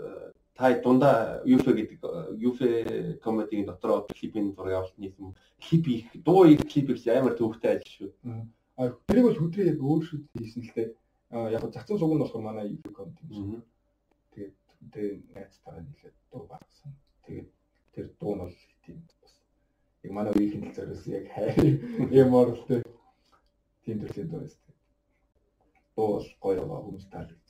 [0.56, 2.00] та дундаа UFO гэдэг
[2.40, 7.76] UFO комедигийн дотроо клипийн зураг авалт нийсэн клип их дуу их клип их амар төвхтэй
[7.76, 8.48] ажил шүү.
[8.80, 10.90] А тэрийг бол хөдрөө яг өөр шүү хийсэн л дээ.
[11.52, 13.64] Яг зацсан суг нь болохоор манай комеди юм.
[14.32, 14.56] Тэгээд
[14.96, 16.92] тэр найзтайгаа нийлээд дуу багсан.
[17.28, 17.50] Тэгээд
[17.92, 18.56] тэр дуу нь бол
[18.88, 19.34] тийм бас
[20.04, 21.52] яг манай үеийн хэлцээрээс яг хай
[22.16, 22.80] юм орлоо.
[23.84, 24.72] Тийм төрлийн дуу байсан.
[25.96, 27.45] Дуу бол гоё байгаа хүмүүс таалагдсан.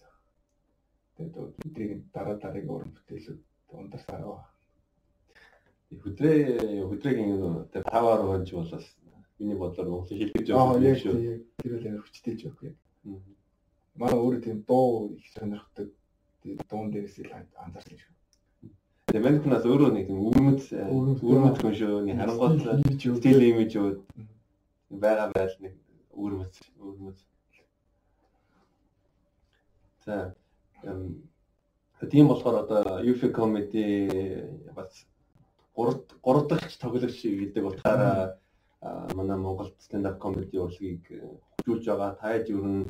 [1.16, 1.36] Тэгээд
[1.66, 3.42] өдрийг дараа дараагийн уран бүтээлүүд
[3.72, 4.50] ундарсаар байгаа.
[6.04, 6.38] Хөдрөө
[6.92, 7.32] хөдрөөгийн
[7.72, 8.88] тэр таваар хонж болоос
[9.40, 11.16] Миний бодлоор Монголын явах яг юм шүү.
[11.20, 12.76] тийм тэр үл амар хүчтэй яг.
[13.04, 13.36] Мгм.
[14.00, 15.88] Манай өөрөө тийм дуу их сонирхдаг.
[16.42, 18.14] Тийм дуун дээрээс л анзаарсан шүү.
[19.12, 21.96] Тэгээ мань хүнээс өөрөө нэг өвөрмөц Өвөрмөц, өвөрмөц хүн шүү.
[22.08, 23.88] Нэг харангуут стил имиж юу
[25.04, 25.74] байгаа байл нэг
[26.16, 27.20] өвөрмөц өвөрмөц.
[30.08, 30.32] За
[32.12, 33.86] тийм болохоор одоо UFO comedy
[34.76, 35.06] бас
[35.76, 38.38] гурав гурав дахь тоглогч гэдэг утгаараа
[39.16, 42.18] манай Монголд stand up comedy урлагийг э, хөгжүүлж байгаа.
[42.20, 42.86] Та яж ер нь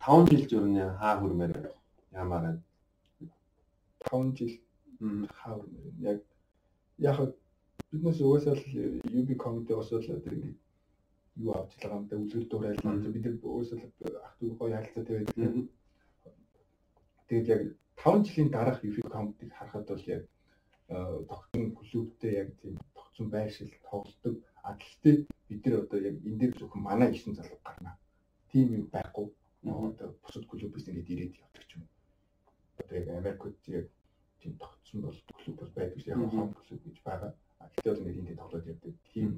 [0.00, 1.70] 5 жил нь хаа хүрмээр байна?
[2.12, 2.62] Ямар байна?
[4.10, 4.52] 5 жил
[5.38, 5.60] хаа
[6.00, 6.22] яг
[6.98, 7.18] яг
[7.92, 8.64] биднээс угаасаа л
[9.18, 10.54] UB comedy осол одоо ингэ
[11.36, 12.80] юу авч байгаа юм да үзэл дуурайл
[13.12, 13.84] бид нар угаасаа л
[14.24, 15.68] ах トゥ гоё харилцаатай байдаг.
[17.28, 17.62] Тэгээд яг
[17.96, 20.22] 5 жилийн дараах UB comedy-г харахад бол яг
[20.88, 24.34] э, тогтсон клубтэй яг тийм тогтсон байршил тоглолдог.
[24.62, 25.16] А гэхдээ
[25.48, 27.98] бид нар одоо яг энэ дээр зөвхөн манай 9 залуу гарна.
[28.52, 29.26] Тим юм байхгүй.
[29.64, 31.82] Одоо бусад клубээс ингээд ирээд явдаг юм.
[32.80, 33.86] Одоо яг Америкт яг
[34.40, 36.06] тийм тогтсон бол клуб бол байдаг ш.
[36.12, 37.32] Яг хоол клуб гэж байгаа.
[37.60, 38.94] А гэхдээ бол ингээд энд тоглоод явдаг.
[39.12, 39.30] Тийм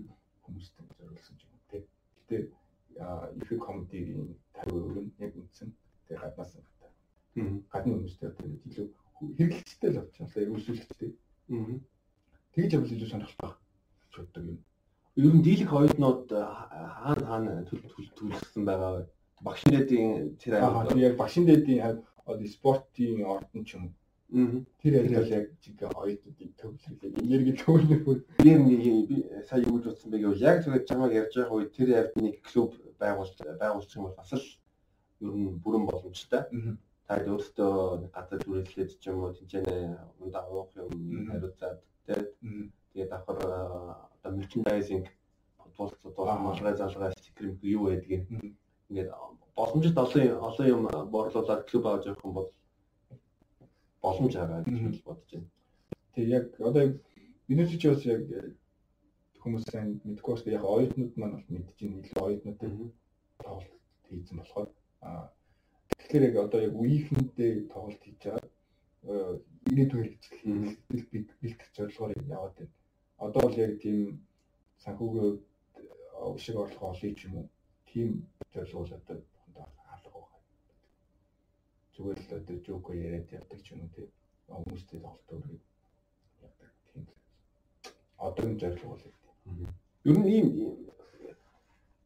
[0.42, 1.78] хүмүүстэй зориулсан юм те.
[2.26, 5.70] Гэтэ comedy-ийн тавь өрн яг үндсэн.
[6.08, 6.75] Тэгээ гаднаас нь.
[7.72, 8.86] Гадны хүмүүстэй одоо ингээд илүү
[9.36, 10.00] хэрэглэгчтэй л.
[10.00, 11.10] Яг үсвэлчтэй.
[11.48, 11.76] Мгм.
[12.56, 13.52] Тэгж явбал илүү сонирхолтой
[14.16, 14.58] боддог юм.
[15.16, 19.02] Ер нь дийлэх оюутнууд хаана хаана төл төл төлсөн байгаа вэ?
[20.40, 20.88] Тэр Аа аймаг.
[20.88, 23.94] тийм яг багшин дэдийн хав одоо спортын ордон ч юм.
[24.28, 24.66] Мгм.
[24.80, 28.04] Тэр яг л яг жиг оюутнуудын төвлөрөл энерги төвлөрөл
[28.42, 29.16] Би нэг би
[29.48, 32.34] сая юу гэж бодсон бэ гэвэл яг тэгээд чамайг ярьж байгаа үед тэр явд нэг
[32.42, 34.44] клуб байгуулж байгуулчих юм бол бас л
[35.20, 36.42] ер нь бүрэн боломжтой.
[37.06, 39.74] Та өөртөө газар түрээслээд ч юм уу тэнцэнэ
[40.22, 40.90] ундаа уух юм
[41.30, 45.06] хариуцаад тэгээд давхар одоо мерчендайзинг
[45.76, 46.12] тулц Аа.
[46.16, 48.24] тулц малгай залгай стикер юу байдгийг
[48.90, 49.10] ингээд
[49.56, 50.82] боломжит олон олон юм
[51.14, 52.48] борлуулаад клуб авч явах юм бол
[54.02, 55.50] боломж байгаа гэж бодож байна.
[56.14, 56.92] Тэгээ яг одоо яг
[57.48, 58.22] бидний ч бас яг
[59.42, 62.70] хүмүүс сайн мэдгүй бас яг оюутнууд маань бол мэдж ин илүү оюутнуудтай
[63.38, 63.70] тоглолт
[64.08, 64.68] хийсэн болохоор
[65.06, 65.30] аа
[65.98, 68.48] тэгэхээр яг одоо яг үеийнхэнтэй тоглолт хийж байгаа
[69.10, 69.38] э,
[69.70, 72.74] ирээдүйн хэрэгжил бэлтгэх бэлтгэх зорилгоор яваад байна.
[73.26, 73.98] Одоо бол яг тийм
[74.84, 75.34] санхүүгийн
[76.44, 77.48] шиг орлого олъё ч юм уу
[77.88, 78.08] тийм
[78.52, 80.40] зорилго бол одоо хондоо хаалга байгаа.
[81.94, 84.08] Зүгээр л одоо жок яриад явдаг ч юм уу тийм
[84.48, 85.62] хүмүүстэй тоглолт өргөд
[86.46, 87.04] явдаг тийм.
[88.26, 89.68] Одоогийн зорилго бол яг тийм.
[90.08, 90.48] Ер нь ийм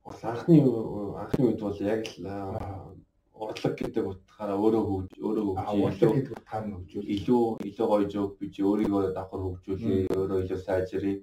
[0.05, 0.57] анхны
[1.23, 2.95] анхны үед бол яг л аа,
[3.45, 7.11] урлаг гэдэг утгаараа өөрөө хөгж өөрөө Аа хөгж урлаг гэдэг утгаар нь хөгжүүл.
[7.17, 11.19] илүү илүү гоё жоок бич өөрийгөө давхар хөгжүүлээ өөрөө илүү сайжрыг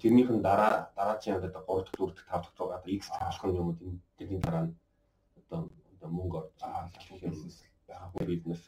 [0.00, 3.02] тэрнийх нь дараа дараагийн явдал одоо 3 дахь 4 дахь 5 дахь дугаар одоо X
[3.10, 3.76] таалах юм уу
[4.18, 4.74] тэрний дараа нь
[5.38, 5.60] одоо
[5.92, 6.88] одоо мөнгө орж Аа
[7.88, 8.62] байгаа бизнес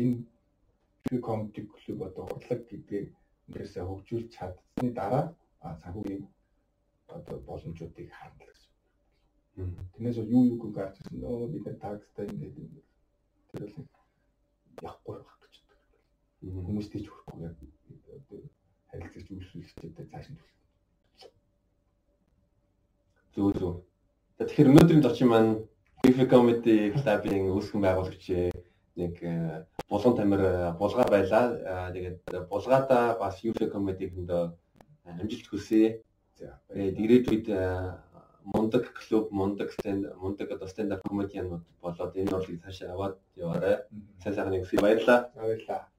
[0.00, 0.16] Энэ
[1.04, 3.08] free comedy клуб одоо урлаг гэдгийг
[3.46, 5.24] өнөөсөө хөгжүүлж чадсны дараа
[5.64, 6.24] аа, санхүүгийн
[7.16, 8.53] одоо боломжуудыг гэсэн.
[9.54, 12.82] Тэрнээс юу юу гарч ирсэн нөө бид нар такстай ингээд юм.
[13.54, 13.86] Тэр бол
[14.82, 16.00] явахгүй байх гэж боддог.
[16.66, 17.54] Хүмүүс тийч хүрэхгүй яг
[18.18, 18.40] одоо
[18.90, 20.54] харилцагч үйлчлэгчтэй цааш нь төлөх.
[23.34, 23.86] Зөв.
[24.38, 25.52] За, Тэгэхээр өнөөдрийн зочин маань
[26.02, 28.24] Beef Comedy Club-ийн үүсгэн байгуулагч
[28.98, 31.44] нэг э, булган тамир э, булгаа байлаа.
[31.62, 34.30] Аа, Тэгээд булгаада бас Beef Comedy-нд
[35.06, 36.02] амжилт хүсье.
[36.34, 37.62] За Тэгээд ирээдүйд э,
[38.44, 43.76] мундаг клуб, мундаг стенд, мундаг одоо up comedy-янууд болоод энэ урлагийг цаашаа аваад яваарай.
[44.22, 45.30] Сайн сайхан нэгсгий баярлалаа.
[45.34, 45.93] баярлаа.